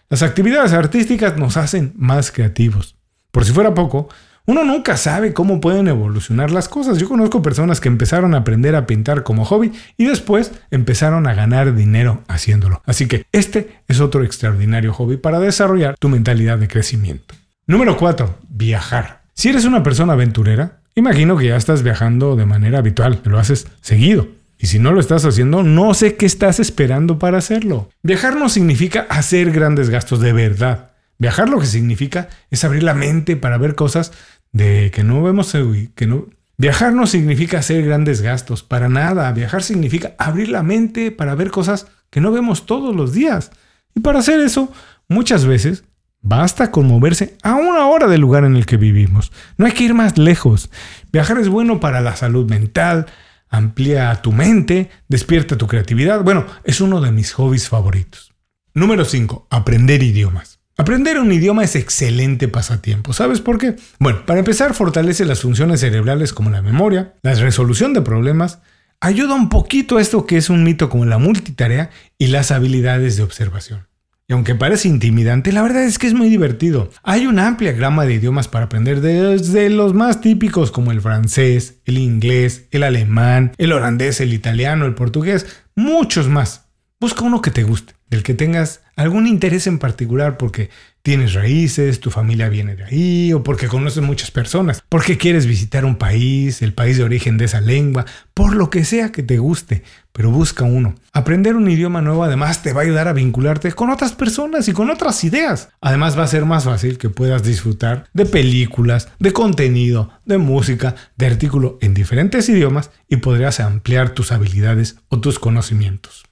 las 0.09 0.23
actividades 0.23 0.73
artísticas 0.73 1.37
nos 1.37 1.57
hacen 1.57 1.93
más 1.95 2.31
creativos. 2.31 2.95
Por 3.31 3.45
si 3.45 3.51
fuera 3.51 3.73
poco, 3.75 4.09
uno 4.45 4.63
nunca 4.63 4.97
sabe 4.97 5.33
cómo 5.33 5.61
pueden 5.61 5.87
evolucionar 5.87 6.51
las 6.51 6.67
cosas. 6.67 6.97
Yo 6.97 7.07
conozco 7.07 7.41
personas 7.41 7.79
que 7.79 7.89
empezaron 7.89 8.33
a 8.33 8.39
aprender 8.39 8.75
a 8.75 8.87
pintar 8.87 9.23
como 9.23 9.45
hobby 9.45 9.71
y 9.97 10.05
después 10.05 10.51
empezaron 10.71 11.27
a 11.27 11.33
ganar 11.33 11.75
dinero 11.75 12.23
haciéndolo. 12.27 12.81
Así 12.85 13.07
que 13.07 13.25
este 13.31 13.81
es 13.87 14.01
otro 14.01 14.23
extraordinario 14.23 14.93
hobby 14.93 15.17
para 15.17 15.39
desarrollar 15.39 15.95
tu 15.97 16.09
mentalidad 16.09 16.57
de 16.57 16.67
crecimiento. 16.67 17.35
Número 17.67 17.95
4. 17.95 18.39
Viajar. 18.49 19.22
Si 19.34 19.50
eres 19.50 19.65
una 19.65 19.84
persona 19.84 20.13
aventurera, 20.13 20.80
imagino 20.96 21.38
que 21.38 21.48
ya 21.48 21.56
estás 21.56 21.84
viajando 21.84 22.36
de 22.36 22.46
manera 22.46 22.80
habitual, 22.80 23.22
lo 23.26 23.39
haces 23.39 23.67
seguido. 23.82 24.28
Y 24.58 24.67
si 24.67 24.80
no 24.80 24.91
lo 24.91 25.00
estás 25.00 25.26
haciendo, 25.26 25.63
no 25.63 25.93
sé 25.93 26.15
qué 26.15 26.26
estás 26.26 26.60
esperando 26.60 27.19
para 27.19 27.38
hacerlo. 27.38 27.89
Viajar 28.02 28.38
no 28.38 28.48
significa 28.48 29.08
hacer 29.10 29.52
grandes 29.52 29.89
gastos 29.89 30.22
de 30.22 30.32
verdad. 30.32 30.91
Viajar 31.17 31.50
lo 31.50 31.60
que 31.60 31.65
significa 31.65 32.30
es 32.50 32.63
abrir 32.63 32.84
la 32.84 32.93
mente 32.93 33.36
para 33.36 33.58
ver 33.58 33.76
cosas 33.76 34.13
de 34.52 34.91
que 34.91 35.04
no 35.04 35.22
vemos 35.22 35.54
que 35.96 36.08
no 36.08 36.28
Viajar 36.58 36.93
no 36.93 37.08
significa 37.08 37.60
hacer 37.60 37.84
grandes 37.84 38.22
gastos, 38.22 38.63
para 38.63 38.88
nada. 38.88 39.32
Viajar 39.32 39.63
significa 39.63 40.13
abrir 40.17 40.50
la 40.50 40.63
mente 40.63 41.12
para 41.12 41.36
ver 41.36 41.50
cosas 41.50 41.88
que 42.10 42.22
no 42.22 42.32
vemos 42.32 42.65
todos 42.65 42.96
los 42.96 43.12
días. 43.12 43.52
Y 43.96 44.02
para 44.02 44.19
hacer 44.19 44.39
eso, 44.39 44.72
muchas 45.08 45.46
veces 45.46 45.84
basta 46.23 46.71
con 46.71 46.88
moverse 46.88 47.38
a 47.43 47.53
una 47.53 47.86
hora 47.86 48.07
del 48.07 48.21
lugar 48.21 48.45
en 48.45 48.55
el 48.55 48.65
que 48.65 48.77
vivimos. 48.77 49.31
No 49.57 49.67
hay 49.67 49.73
que 49.73 49.83
ir 49.83 49.93
más 49.93 50.17
lejos. 50.17 50.71
Viajar 51.12 51.38
es 51.38 51.49
bueno 51.49 51.79
para 51.79 52.01
la 52.01 52.15
salud 52.15 52.49
mental, 52.49 53.05
amplía 53.49 54.15
tu 54.23 54.31
mente, 54.31 54.89
despierta 55.07 55.57
tu 55.57 55.67
creatividad. 55.67 56.23
Bueno, 56.23 56.47
es 56.63 56.81
uno 56.81 57.01
de 57.01 57.12
mis 57.12 57.33
hobbies 57.33 57.69
favoritos. 57.69 58.33
Número 58.73 59.05
5. 59.05 59.47
Aprender 59.51 60.01
idiomas. 60.01 60.59
Aprender 60.75 61.19
un 61.19 61.31
idioma 61.31 61.63
es 61.63 61.75
excelente 61.75 62.47
pasatiempo. 62.47 63.13
¿Sabes 63.13 63.41
por 63.41 63.59
qué? 63.59 63.75
Bueno, 63.99 64.25
para 64.25 64.39
empezar 64.39 64.73
fortalece 64.73 65.25
las 65.25 65.41
funciones 65.41 65.81
cerebrales 65.81 66.33
como 66.33 66.49
la 66.49 66.63
memoria, 66.63 67.13
la 67.21 67.36
resolución 67.36 67.93
de 67.93 68.01
problemas, 68.01 68.59
ayuda 68.99 69.36
un 69.36 69.49
poquito 69.49 69.97
a 69.97 70.01
esto 70.01 70.25
que 70.25 70.38
es 70.38 70.49
un 70.49 70.63
mito 70.63 70.89
como 70.89 71.05
la 71.05 71.19
multitarea 71.19 71.91
y 72.17 72.27
las 72.27 72.49
habilidades 72.49 73.17
de 73.17 73.23
observación. 73.23 73.86
Y 74.27 74.33
aunque 74.33 74.55
parece 74.55 74.88
intimidante, 74.88 75.51
la 75.51 75.62
verdad 75.62 75.83
es 75.83 75.99
que 75.99 76.07
es 76.07 76.13
muy 76.13 76.29
divertido. 76.29 76.89
Hay 77.03 77.27
una 77.27 77.45
amplia 77.45 77.73
gama 77.73 78.05
de 78.05 78.13
idiomas 78.13 78.47
para 78.47 78.65
aprender, 78.65 79.01
desde 79.01 79.69
los 79.69 79.93
más 79.93 80.21
típicos 80.21 80.71
como 80.71 80.91
el 80.91 81.01
francés, 81.01 81.81
el 81.86 81.97
inglés, 81.97 82.67
el 82.71 82.83
alemán, 82.83 83.51
el 83.57 83.73
holandés, 83.73 84.21
el 84.21 84.33
italiano, 84.33 84.86
el 84.86 84.95
portugués, 84.95 85.63
muchos 85.75 86.29
más. 86.29 86.69
Busca 87.01 87.25
uno 87.25 87.41
que 87.41 87.51
te 87.51 87.63
guste, 87.63 87.95
del 88.09 88.23
que 88.23 88.33
tengas 88.33 88.81
algún 88.95 89.27
interés 89.27 89.67
en 89.67 89.77
particular 89.77 90.38
porque 90.38 90.69
tienes 91.03 91.33
raíces, 91.33 91.99
tu 91.99 92.09
familia 92.09 92.47
viene 92.47 92.75
de 92.75 92.85
ahí 92.85 93.33
o 93.33 93.43
porque 93.43 93.67
conoces 93.67 94.01
muchas 94.01 94.31
personas, 94.31 94.83
porque 94.87 95.17
quieres 95.17 95.45
visitar 95.45 95.83
un 95.83 95.97
país, 95.97 96.61
el 96.61 96.73
país 96.73 96.97
de 96.97 97.03
origen 97.03 97.37
de 97.37 97.45
esa 97.45 97.59
lengua, 97.59 98.05
por 98.33 98.55
lo 98.55 98.69
que 98.69 98.85
sea 98.85 99.11
que 99.11 99.21
te 99.21 99.37
guste, 99.37 99.83
pero 100.13 100.31
busca 100.31 100.63
uno. 100.63 100.95
Aprender 101.11 101.55
un 101.55 101.69
idioma 101.69 102.01
nuevo 102.01 102.23
además 102.23 102.63
te 102.63 102.71
va 102.71 102.81
a 102.81 102.83
ayudar 102.85 103.09
a 103.09 103.13
vincularte 103.13 103.73
con 103.73 103.89
otras 103.89 104.13
personas 104.13 104.67
y 104.69 104.73
con 104.73 104.89
otras 104.89 105.23
ideas. 105.25 105.69
Además 105.81 106.17
va 106.17 106.23
a 106.23 106.27
ser 106.27 106.45
más 106.45 106.63
fácil 106.63 106.97
que 106.97 107.09
puedas 107.09 107.43
disfrutar 107.43 108.05
de 108.13 108.25
películas, 108.25 109.09
de 109.19 109.33
contenido, 109.33 110.09
de 110.25 110.37
música, 110.37 110.95
de 111.17 111.25
artículo 111.25 111.77
en 111.81 111.93
diferentes 111.93 112.47
idiomas 112.47 112.91
y 113.09 113.17
podrías 113.17 113.59
ampliar 113.59 114.11
tus 114.11 114.31
habilidades 114.31 114.95
o 115.09 115.19
tus 115.19 115.37
conocimientos. 115.37 116.23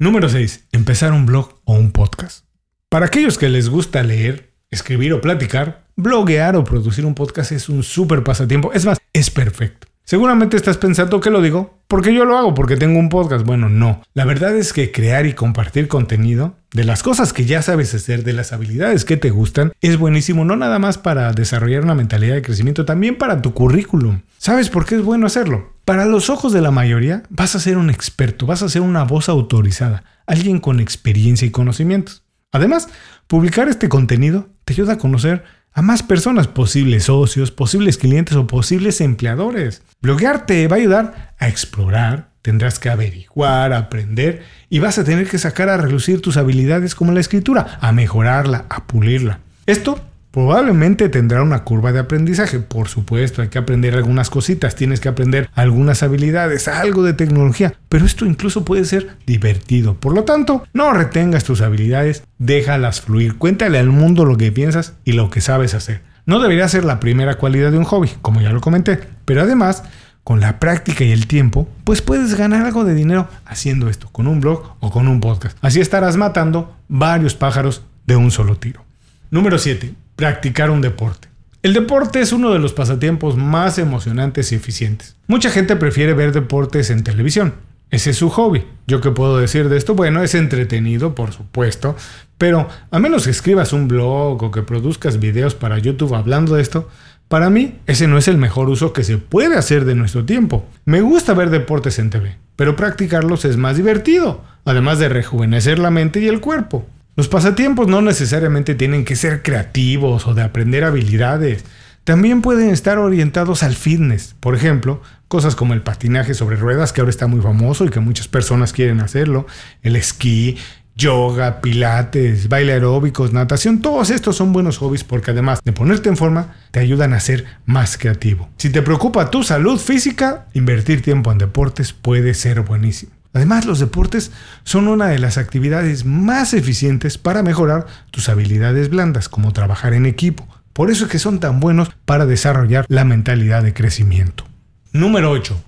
Número 0.00 0.28
6. 0.28 0.66
Empezar 0.72 1.12
un 1.12 1.26
blog 1.26 1.60
o 1.64 1.74
un 1.74 1.92
podcast. 1.92 2.47
Para 2.90 3.04
aquellos 3.04 3.36
que 3.36 3.50
les 3.50 3.68
gusta 3.68 4.02
leer, 4.02 4.54
escribir 4.70 5.12
o 5.12 5.20
platicar, 5.20 5.84
bloguear 5.94 6.56
o 6.56 6.64
producir 6.64 7.04
un 7.04 7.14
podcast 7.14 7.52
es 7.52 7.68
un 7.68 7.82
súper 7.82 8.24
pasatiempo. 8.24 8.72
Es 8.72 8.86
más, 8.86 8.96
es 9.12 9.28
perfecto. 9.28 9.88
Seguramente 10.04 10.56
estás 10.56 10.78
pensando 10.78 11.20
que 11.20 11.28
lo 11.28 11.42
digo 11.42 11.82
porque 11.86 12.14
yo 12.14 12.24
lo 12.24 12.38
hago, 12.38 12.54
porque 12.54 12.78
tengo 12.78 12.98
un 12.98 13.10
podcast. 13.10 13.44
Bueno, 13.44 13.68
no. 13.68 14.00
La 14.14 14.24
verdad 14.24 14.56
es 14.56 14.72
que 14.72 14.90
crear 14.90 15.26
y 15.26 15.34
compartir 15.34 15.86
contenido 15.86 16.56
de 16.72 16.84
las 16.84 17.02
cosas 17.02 17.34
que 17.34 17.44
ya 17.44 17.60
sabes 17.60 17.92
hacer, 17.92 18.24
de 18.24 18.32
las 18.32 18.54
habilidades 18.54 19.04
que 19.04 19.18
te 19.18 19.28
gustan, 19.28 19.72
es 19.82 19.98
buenísimo, 19.98 20.46
no 20.46 20.56
nada 20.56 20.78
más 20.78 20.96
para 20.96 21.30
desarrollar 21.34 21.84
una 21.84 21.94
mentalidad 21.94 22.36
de 22.36 22.42
crecimiento, 22.42 22.86
también 22.86 23.18
para 23.18 23.42
tu 23.42 23.52
currículum. 23.52 24.22
¿Sabes 24.38 24.70
por 24.70 24.86
qué 24.86 24.94
es 24.94 25.02
bueno 25.02 25.26
hacerlo? 25.26 25.74
Para 25.84 26.06
los 26.06 26.30
ojos 26.30 26.54
de 26.54 26.62
la 26.62 26.70
mayoría, 26.70 27.22
vas 27.28 27.54
a 27.54 27.60
ser 27.60 27.76
un 27.76 27.90
experto, 27.90 28.46
vas 28.46 28.62
a 28.62 28.70
ser 28.70 28.80
una 28.80 29.04
voz 29.04 29.28
autorizada, 29.28 30.04
alguien 30.26 30.58
con 30.58 30.80
experiencia 30.80 31.46
y 31.46 31.50
conocimientos. 31.50 32.22
Además, 32.52 32.88
publicar 33.26 33.68
este 33.68 33.88
contenido 33.88 34.48
te 34.64 34.72
ayuda 34.72 34.94
a 34.94 34.98
conocer 34.98 35.44
a 35.72 35.82
más 35.82 36.02
personas, 36.02 36.48
posibles 36.48 37.04
socios, 37.04 37.50
posibles 37.50 37.98
clientes 37.98 38.36
o 38.36 38.46
posibles 38.46 39.00
empleadores. 39.00 39.82
Bloguear 40.00 40.46
te 40.46 40.66
va 40.66 40.76
a 40.76 40.78
ayudar 40.80 41.34
a 41.38 41.48
explorar, 41.48 42.30
tendrás 42.42 42.78
que 42.78 42.88
averiguar, 42.88 43.72
aprender 43.72 44.44
y 44.70 44.78
vas 44.78 44.98
a 44.98 45.04
tener 45.04 45.28
que 45.28 45.38
sacar 45.38 45.68
a 45.68 45.76
relucir 45.76 46.22
tus 46.22 46.36
habilidades 46.36 46.94
como 46.94 47.12
la 47.12 47.20
escritura, 47.20 47.78
a 47.80 47.92
mejorarla, 47.92 48.64
a 48.70 48.86
pulirla. 48.86 49.40
Esto 49.66 50.00
Probablemente 50.30 51.08
tendrá 51.08 51.42
una 51.42 51.64
curva 51.64 51.90
de 51.90 52.00
aprendizaje, 52.00 52.58
por 52.58 52.88
supuesto, 52.88 53.40
hay 53.40 53.48
que 53.48 53.58
aprender 53.58 53.94
algunas 53.94 54.28
cositas, 54.28 54.74
tienes 54.74 55.00
que 55.00 55.08
aprender 55.08 55.48
algunas 55.54 56.02
habilidades, 56.02 56.68
algo 56.68 57.02
de 57.02 57.14
tecnología, 57.14 57.74
pero 57.88 58.04
esto 58.04 58.26
incluso 58.26 58.62
puede 58.62 58.84
ser 58.84 59.16
divertido. 59.26 59.94
Por 59.94 60.14
lo 60.14 60.24
tanto, 60.24 60.64
no 60.74 60.92
retengas 60.92 61.44
tus 61.44 61.62
habilidades, 61.62 62.24
déjalas 62.36 63.00
fluir, 63.00 63.38
cuéntale 63.38 63.78
al 63.78 63.88
mundo 63.88 64.26
lo 64.26 64.36
que 64.36 64.52
piensas 64.52 64.92
y 65.04 65.12
lo 65.12 65.30
que 65.30 65.40
sabes 65.40 65.72
hacer. 65.72 66.02
No 66.26 66.40
debería 66.40 66.68
ser 66.68 66.84
la 66.84 67.00
primera 67.00 67.38
cualidad 67.38 67.72
de 67.72 67.78
un 67.78 67.84
hobby, 67.84 68.10
como 68.20 68.42
ya 68.42 68.52
lo 68.52 68.60
comenté, 68.60 69.00
pero 69.24 69.40
además, 69.40 69.84
con 70.24 70.40
la 70.40 70.58
práctica 70.58 71.04
y 71.04 71.10
el 71.10 71.26
tiempo, 71.26 71.66
pues 71.84 72.02
puedes 72.02 72.34
ganar 72.34 72.66
algo 72.66 72.84
de 72.84 72.94
dinero 72.94 73.28
haciendo 73.46 73.88
esto, 73.88 74.10
con 74.12 74.26
un 74.26 74.40
blog 74.40 74.76
o 74.80 74.90
con 74.90 75.08
un 75.08 75.20
podcast. 75.20 75.56
Así 75.62 75.80
estarás 75.80 76.18
matando 76.18 76.76
varios 76.86 77.34
pájaros 77.34 77.82
de 78.04 78.16
un 78.16 78.30
solo 78.30 78.56
tiro. 78.56 78.84
Número 79.30 79.56
7 79.56 79.94
practicar 80.18 80.72
un 80.72 80.80
deporte. 80.80 81.28
El 81.62 81.74
deporte 81.74 82.20
es 82.20 82.32
uno 82.32 82.52
de 82.52 82.58
los 82.58 82.72
pasatiempos 82.72 83.36
más 83.36 83.78
emocionantes 83.78 84.50
y 84.50 84.56
eficientes. 84.56 85.14
Mucha 85.28 85.48
gente 85.48 85.76
prefiere 85.76 86.12
ver 86.12 86.32
deportes 86.32 86.90
en 86.90 87.04
televisión. 87.04 87.54
Ese 87.92 88.10
es 88.10 88.16
su 88.16 88.28
hobby. 88.28 88.64
¿Yo 88.88 89.00
qué 89.00 89.12
puedo 89.12 89.38
decir 89.38 89.68
de 89.68 89.76
esto? 89.76 89.94
Bueno, 89.94 90.20
es 90.20 90.34
entretenido, 90.34 91.14
por 91.14 91.30
supuesto, 91.30 91.94
pero 92.36 92.68
a 92.90 92.98
menos 92.98 93.26
que 93.26 93.30
escribas 93.30 93.72
un 93.72 93.86
blog 93.86 94.42
o 94.42 94.50
que 94.50 94.62
produzcas 94.62 95.20
videos 95.20 95.54
para 95.54 95.78
YouTube 95.78 96.16
hablando 96.16 96.56
de 96.56 96.62
esto, 96.62 96.88
para 97.28 97.48
mí 97.48 97.78
ese 97.86 98.08
no 98.08 98.18
es 98.18 98.26
el 98.26 98.38
mejor 98.38 98.68
uso 98.68 98.92
que 98.92 99.04
se 99.04 99.18
puede 99.18 99.56
hacer 99.56 99.84
de 99.84 99.94
nuestro 99.94 100.24
tiempo. 100.24 100.66
Me 100.84 101.00
gusta 101.00 101.32
ver 101.32 101.50
deportes 101.50 102.00
en 102.00 102.10
TV, 102.10 102.38
pero 102.56 102.74
practicarlos 102.74 103.44
es 103.44 103.56
más 103.56 103.76
divertido, 103.76 104.42
además 104.64 104.98
de 104.98 105.10
rejuvenecer 105.10 105.78
la 105.78 105.92
mente 105.92 106.18
y 106.18 106.26
el 106.26 106.40
cuerpo. 106.40 106.88
Los 107.18 107.26
pasatiempos 107.26 107.88
no 107.88 108.00
necesariamente 108.00 108.76
tienen 108.76 109.04
que 109.04 109.16
ser 109.16 109.42
creativos 109.42 110.28
o 110.28 110.34
de 110.34 110.42
aprender 110.42 110.84
habilidades. 110.84 111.64
También 112.04 112.42
pueden 112.42 112.70
estar 112.70 112.96
orientados 112.98 113.64
al 113.64 113.74
fitness. 113.74 114.36
Por 114.38 114.54
ejemplo, 114.54 115.02
cosas 115.26 115.56
como 115.56 115.74
el 115.74 115.82
patinaje 115.82 116.32
sobre 116.34 116.54
ruedas, 116.54 116.92
que 116.92 117.00
ahora 117.00 117.10
está 117.10 117.26
muy 117.26 117.40
famoso 117.40 117.84
y 117.84 117.88
que 117.88 117.98
muchas 117.98 118.28
personas 118.28 118.72
quieren 118.72 119.00
hacerlo, 119.00 119.48
el 119.82 119.96
esquí, 119.96 120.58
yoga, 120.94 121.60
pilates, 121.60 122.48
baile 122.48 122.74
aeróbicos, 122.74 123.32
natación, 123.32 123.82
todos 123.82 124.10
estos 124.10 124.36
son 124.36 124.52
buenos 124.52 124.78
hobbies 124.78 125.02
porque 125.02 125.32
además 125.32 125.58
de 125.64 125.72
ponerte 125.72 126.08
en 126.08 126.16
forma, 126.16 126.54
te 126.70 126.78
ayudan 126.78 127.14
a 127.14 127.18
ser 127.18 127.46
más 127.66 127.98
creativo. 127.98 128.48
Si 128.58 128.70
te 128.70 128.80
preocupa 128.80 129.28
tu 129.28 129.42
salud 129.42 129.80
física, 129.80 130.46
invertir 130.54 131.02
tiempo 131.02 131.32
en 131.32 131.38
deportes 131.38 131.92
puede 131.92 132.34
ser 132.34 132.60
buenísimo. 132.60 133.17
Además, 133.32 133.66
los 133.66 133.78
deportes 133.78 134.32
son 134.64 134.88
una 134.88 135.08
de 135.08 135.18
las 135.18 135.38
actividades 135.38 136.04
más 136.04 136.54
eficientes 136.54 137.18
para 137.18 137.42
mejorar 137.42 137.86
tus 138.10 138.28
habilidades 138.28 138.90
blandas, 138.90 139.28
como 139.28 139.52
trabajar 139.52 139.92
en 139.94 140.06
equipo. 140.06 140.46
Por 140.72 140.90
eso 140.90 141.04
es 141.04 141.10
que 141.10 141.18
son 141.18 141.40
tan 141.40 141.60
buenos 141.60 141.90
para 142.04 142.26
desarrollar 142.26 142.86
la 142.88 143.04
mentalidad 143.04 143.62
de 143.62 143.74
crecimiento. 143.74 144.44
Número 144.92 145.30
8. 145.30 145.60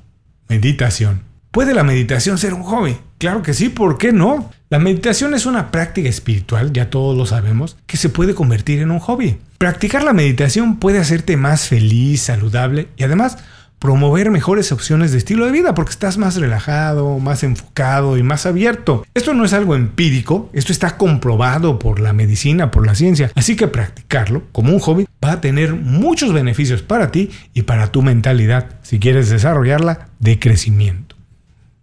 Meditación. 0.48 1.22
¿Puede 1.50 1.74
la 1.74 1.82
meditación 1.82 2.38
ser 2.38 2.54
un 2.54 2.62
hobby? 2.62 2.96
Claro 3.18 3.42
que 3.42 3.54
sí, 3.54 3.68
¿por 3.68 3.98
qué 3.98 4.12
no? 4.12 4.50
La 4.68 4.78
meditación 4.78 5.34
es 5.34 5.46
una 5.46 5.72
práctica 5.72 6.08
espiritual, 6.08 6.72
ya 6.72 6.90
todos 6.90 7.16
lo 7.16 7.26
sabemos, 7.26 7.76
que 7.86 7.96
se 7.96 8.08
puede 8.08 8.34
convertir 8.34 8.80
en 8.80 8.92
un 8.92 9.00
hobby. 9.00 9.38
Practicar 9.58 10.04
la 10.04 10.12
meditación 10.12 10.78
puede 10.78 11.00
hacerte 11.00 11.36
más 11.36 11.66
feliz, 11.66 12.22
saludable 12.22 12.88
y 12.96 13.02
además 13.02 13.38
promover 13.80 14.30
mejores 14.30 14.70
opciones 14.72 15.10
de 15.10 15.18
estilo 15.18 15.46
de 15.46 15.52
vida 15.52 15.74
porque 15.74 15.90
estás 15.90 16.18
más 16.18 16.36
relajado, 16.36 17.18
más 17.18 17.42
enfocado 17.42 18.18
y 18.18 18.22
más 18.22 18.44
abierto. 18.46 19.04
Esto 19.14 19.34
no 19.34 19.44
es 19.44 19.54
algo 19.54 19.74
empírico, 19.74 20.50
esto 20.52 20.70
está 20.70 20.98
comprobado 20.98 21.78
por 21.78 21.98
la 21.98 22.12
medicina, 22.12 22.70
por 22.70 22.86
la 22.86 22.94
ciencia, 22.94 23.32
así 23.34 23.56
que 23.56 23.68
practicarlo 23.68 24.42
como 24.52 24.72
un 24.72 24.78
hobby 24.80 25.08
va 25.24 25.32
a 25.32 25.40
tener 25.40 25.74
muchos 25.74 26.32
beneficios 26.32 26.82
para 26.82 27.10
ti 27.10 27.30
y 27.54 27.62
para 27.62 27.90
tu 27.90 28.02
mentalidad 28.02 28.66
si 28.82 29.00
quieres 29.00 29.30
desarrollarla 29.30 30.08
de 30.18 30.38
crecimiento. 30.38 31.16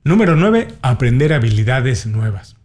Número 0.03 0.35
9. 0.35 0.67
Aprender 0.83 1.33
habilidades 1.33 2.05
nuevas. 2.05 2.55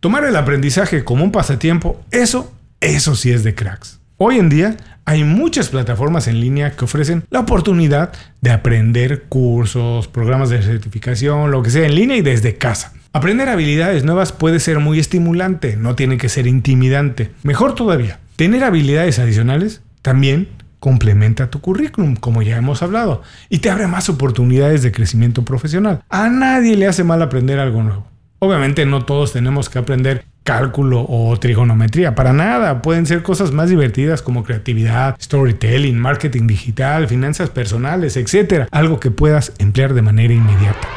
Tomar 0.00 0.24
el 0.24 0.34
aprendizaje 0.34 1.04
como 1.04 1.22
un 1.22 1.32
pasatiempo, 1.32 2.02
eso, 2.10 2.52
eso 2.80 3.14
sí 3.14 3.30
es 3.30 3.44
de 3.44 3.54
cracks. 3.54 3.99
Hoy 4.22 4.38
en 4.38 4.50
día 4.50 4.76
hay 5.06 5.24
muchas 5.24 5.70
plataformas 5.70 6.28
en 6.28 6.42
línea 6.42 6.72
que 6.72 6.84
ofrecen 6.84 7.24
la 7.30 7.40
oportunidad 7.40 8.12
de 8.42 8.50
aprender 8.50 9.22
cursos, 9.30 10.08
programas 10.08 10.50
de 10.50 10.60
certificación, 10.60 11.50
lo 11.50 11.62
que 11.62 11.70
sea 11.70 11.86
en 11.86 11.94
línea 11.94 12.18
y 12.18 12.20
desde 12.20 12.58
casa. 12.58 12.92
Aprender 13.14 13.48
habilidades 13.48 14.04
nuevas 14.04 14.32
puede 14.32 14.60
ser 14.60 14.78
muy 14.78 14.98
estimulante, 14.98 15.76
no 15.78 15.94
tiene 15.94 16.18
que 16.18 16.28
ser 16.28 16.46
intimidante. 16.46 17.30
Mejor 17.44 17.74
todavía, 17.74 18.20
tener 18.36 18.62
habilidades 18.62 19.18
adicionales 19.18 19.80
también 20.02 20.50
complementa 20.80 21.48
tu 21.48 21.62
currículum, 21.62 22.14
como 22.14 22.42
ya 22.42 22.58
hemos 22.58 22.82
hablado, 22.82 23.22
y 23.48 23.60
te 23.60 23.70
abre 23.70 23.86
más 23.86 24.10
oportunidades 24.10 24.82
de 24.82 24.92
crecimiento 24.92 25.46
profesional. 25.46 26.02
A 26.10 26.28
nadie 26.28 26.76
le 26.76 26.86
hace 26.86 27.04
mal 27.04 27.22
aprender 27.22 27.58
algo 27.58 27.82
nuevo. 27.82 28.06
Obviamente 28.38 28.84
no 28.84 29.02
todos 29.06 29.32
tenemos 29.32 29.70
que 29.70 29.78
aprender 29.78 30.26
cálculo 30.44 31.04
o 31.08 31.38
trigonometría, 31.38 32.14
para 32.14 32.32
nada. 32.32 32.82
Pueden 32.82 33.06
ser 33.06 33.22
cosas 33.22 33.52
más 33.52 33.70
divertidas 33.70 34.22
como 34.22 34.44
creatividad, 34.44 35.16
storytelling, 35.20 35.98
marketing 35.98 36.46
digital, 36.46 37.08
finanzas 37.08 37.50
personales, 37.50 38.16
etc. 38.16 38.66
Algo 38.70 39.00
que 39.00 39.10
puedas 39.10 39.52
emplear 39.58 39.94
de 39.94 40.02
manera 40.02 40.34
inmediata. 40.34 40.88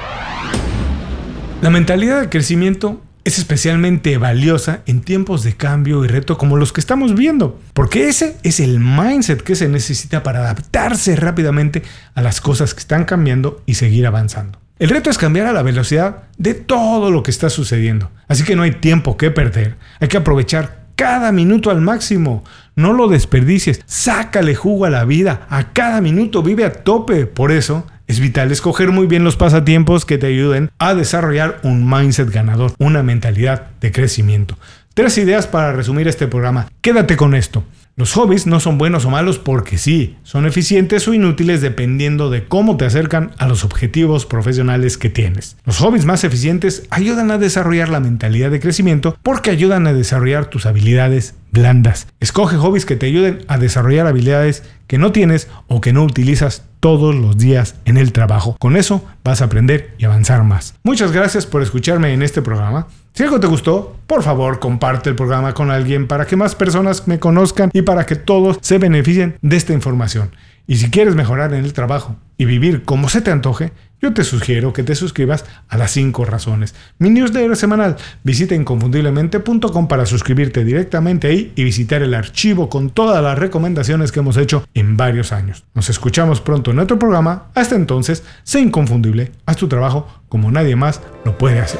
La 1.61 1.69
mentalidad 1.69 2.19
de 2.19 2.29
crecimiento 2.29 3.01
es 3.23 3.37
especialmente 3.37 4.17
valiosa 4.17 4.81
en 4.85 5.01
tiempos 5.01 5.43
de 5.43 5.55
cambio 5.55 6.03
y 6.03 6.07
reto 6.07 6.37
como 6.37 6.57
los 6.57 6.73
que 6.73 6.81
estamos 6.81 7.15
viendo, 7.15 7.59
porque 7.73 8.09
ese 8.09 8.35
es 8.43 8.59
el 8.59 8.79
mindset 8.79 9.41
que 9.41 9.55
se 9.55 9.69
necesita 9.69 10.23
para 10.23 10.39
adaptarse 10.39 11.15
rápidamente 11.15 11.83
a 12.15 12.21
las 12.21 12.41
cosas 12.41 12.73
que 12.73 12.81
están 12.81 13.05
cambiando 13.05 13.61
y 13.65 13.75
seguir 13.75 14.05
avanzando. 14.05 14.62
El 14.79 14.89
reto 14.89 15.09
es 15.09 15.17
cambiar 15.17 15.45
a 15.45 15.53
la 15.53 15.61
velocidad 15.61 16.23
de 16.37 16.55
todo 16.55 17.11
lo 17.11 17.21
que 17.21 17.31
está 17.31 17.49
sucediendo. 17.49 18.11
Así 18.27 18.43
que 18.43 18.55
no 18.55 18.63
hay 18.63 18.71
tiempo 18.71 19.17
que 19.17 19.29
perder. 19.29 19.75
Hay 19.99 20.07
que 20.07 20.17
aprovechar 20.17 20.83
cada 20.95 21.31
minuto 21.31 21.69
al 21.69 21.79
máximo. 21.79 22.43
No 22.75 22.91
lo 22.91 23.07
desperdicies. 23.07 23.81
Sácale 23.85 24.55
jugo 24.55 24.85
a 24.85 24.89
la 24.89 25.05
vida. 25.05 25.45
A 25.49 25.73
cada 25.73 26.01
minuto 26.01 26.41
vive 26.41 26.65
a 26.65 26.73
tope. 26.73 27.27
Por 27.27 27.51
eso 27.51 27.85
es 28.07 28.19
vital 28.19 28.51
escoger 28.51 28.91
muy 28.91 29.05
bien 29.05 29.23
los 29.23 29.37
pasatiempos 29.37 30.05
que 30.05 30.17
te 30.17 30.27
ayuden 30.27 30.71
a 30.79 30.95
desarrollar 30.95 31.59
un 31.63 31.89
mindset 31.89 32.31
ganador, 32.31 32.73
una 32.79 33.03
mentalidad 33.03 33.67
de 33.79 33.91
crecimiento. 33.91 34.57
Tres 34.93 35.17
ideas 35.17 35.47
para 35.47 35.71
resumir 35.73 36.07
este 36.07 36.27
programa. 36.27 36.67
Quédate 36.81 37.15
con 37.15 37.35
esto. 37.35 37.63
Los 37.95 38.13
hobbies 38.13 38.47
no 38.47 38.59
son 38.59 38.79
buenos 38.79 39.05
o 39.05 39.11
malos 39.11 39.37
porque 39.37 39.77
sí, 39.77 40.17
son 40.23 40.47
eficientes 40.47 41.07
o 41.07 41.13
inútiles 41.13 41.61
dependiendo 41.61 42.31
de 42.31 42.43
cómo 42.43 42.75
te 42.75 42.85
acercan 42.85 43.29
a 43.37 43.47
los 43.47 43.63
objetivos 43.63 44.25
profesionales 44.25 44.97
que 44.97 45.11
tienes. 45.11 45.57
Los 45.63 45.77
hobbies 45.77 46.05
más 46.05 46.23
eficientes 46.23 46.87
ayudan 46.89 47.29
a 47.29 47.37
desarrollar 47.37 47.89
la 47.89 47.99
mentalidad 47.99 48.49
de 48.49 48.59
crecimiento 48.59 49.15
porque 49.21 49.51
ayudan 49.51 49.85
a 49.85 49.93
desarrollar 49.93 50.47
tus 50.47 50.65
habilidades 50.65 51.35
blandas. 51.51 52.07
Escoge 52.19 52.57
hobbies 52.57 52.87
que 52.87 52.95
te 52.95 53.05
ayuden 53.05 53.45
a 53.47 53.59
desarrollar 53.59 54.07
habilidades 54.07 54.63
que 54.87 54.97
no 54.97 55.11
tienes 55.11 55.47
o 55.67 55.79
que 55.79 55.93
no 55.93 56.03
utilizas 56.03 56.63
todos 56.79 57.13
los 57.13 57.37
días 57.37 57.75
en 57.85 57.97
el 57.97 58.11
trabajo. 58.11 58.57
Con 58.59 58.75
eso 58.75 59.05
vas 59.23 59.43
a 59.43 59.45
aprender 59.45 59.93
y 59.99 60.05
avanzar 60.05 60.43
más. 60.43 60.73
Muchas 60.83 61.11
gracias 61.11 61.45
por 61.45 61.61
escucharme 61.61 62.11
en 62.13 62.23
este 62.23 62.41
programa. 62.41 62.87
Si 63.13 63.21
algo 63.21 63.39
te 63.39 63.45
gustó, 63.45 63.95
por 64.07 64.23
favor 64.23 64.59
comparte 64.59 65.11
el 65.11 65.15
programa 65.15 65.53
con 65.53 65.69
alguien 65.69 66.07
para 66.07 66.25
que 66.25 66.35
más 66.35 66.55
personas 66.55 67.07
me 67.07 67.19
conozcan 67.19 67.69
y 67.71 67.83
para 67.83 68.07
que 68.07 68.15
todos 68.15 68.57
se 68.61 68.79
beneficien 68.79 69.37
de 69.43 69.55
esta 69.55 69.71
información. 69.71 70.31
Y 70.65 70.77
si 70.77 70.89
quieres 70.89 71.13
mejorar 71.13 71.53
en 71.53 71.63
el 71.63 71.73
trabajo 71.73 72.15
y 72.39 72.45
vivir 72.45 72.81
como 72.83 73.09
se 73.09 73.21
te 73.21 73.29
antoje, 73.29 73.71
yo 74.01 74.15
te 74.15 74.23
sugiero 74.23 74.73
que 74.73 74.81
te 74.81 74.95
suscribas 74.95 75.45
a 75.69 75.77
las 75.77 75.91
5 75.91 76.25
razones. 76.25 76.73
Mi 76.97 77.11
newsletter 77.11 77.55
semanal. 77.55 77.97
Visita 78.23 78.55
inconfundiblemente.com 78.55 79.87
para 79.87 80.07
suscribirte 80.07 80.63
directamente 80.63 81.27
ahí 81.27 81.53
y 81.55 81.63
visitar 81.63 82.01
el 82.01 82.15
archivo 82.15 82.67
con 82.67 82.89
todas 82.89 83.21
las 83.21 83.37
recomendaciones 83.37 84.11
que 84.11 84.21
hemos 84.21 84.37
hecho 84.37 84.67
en 84.73 84.97
varios 84.97 85.31
años. 85.31 85.65
Nos 85.75 85.87
escuchamos 85.89 86.41
pronto 86.41 86.71
en 86.71 86.79
otro 86.79 86.97
programa. 86.97 87.51
Hasta 87.53 87.75
entonces, 87.75 88.23
sé 88.43 88.59
inconfundible, 88.59 89.31
haz 89.45 89.57
tu 89.57 89.67
trabajo 89.67 90.07
como 90.29 90.49
nadie 90.49 90.75
más 90.75 90.99
lo 91.25 91.37
puede 91.37 91.59
hacer. 91.59 91.79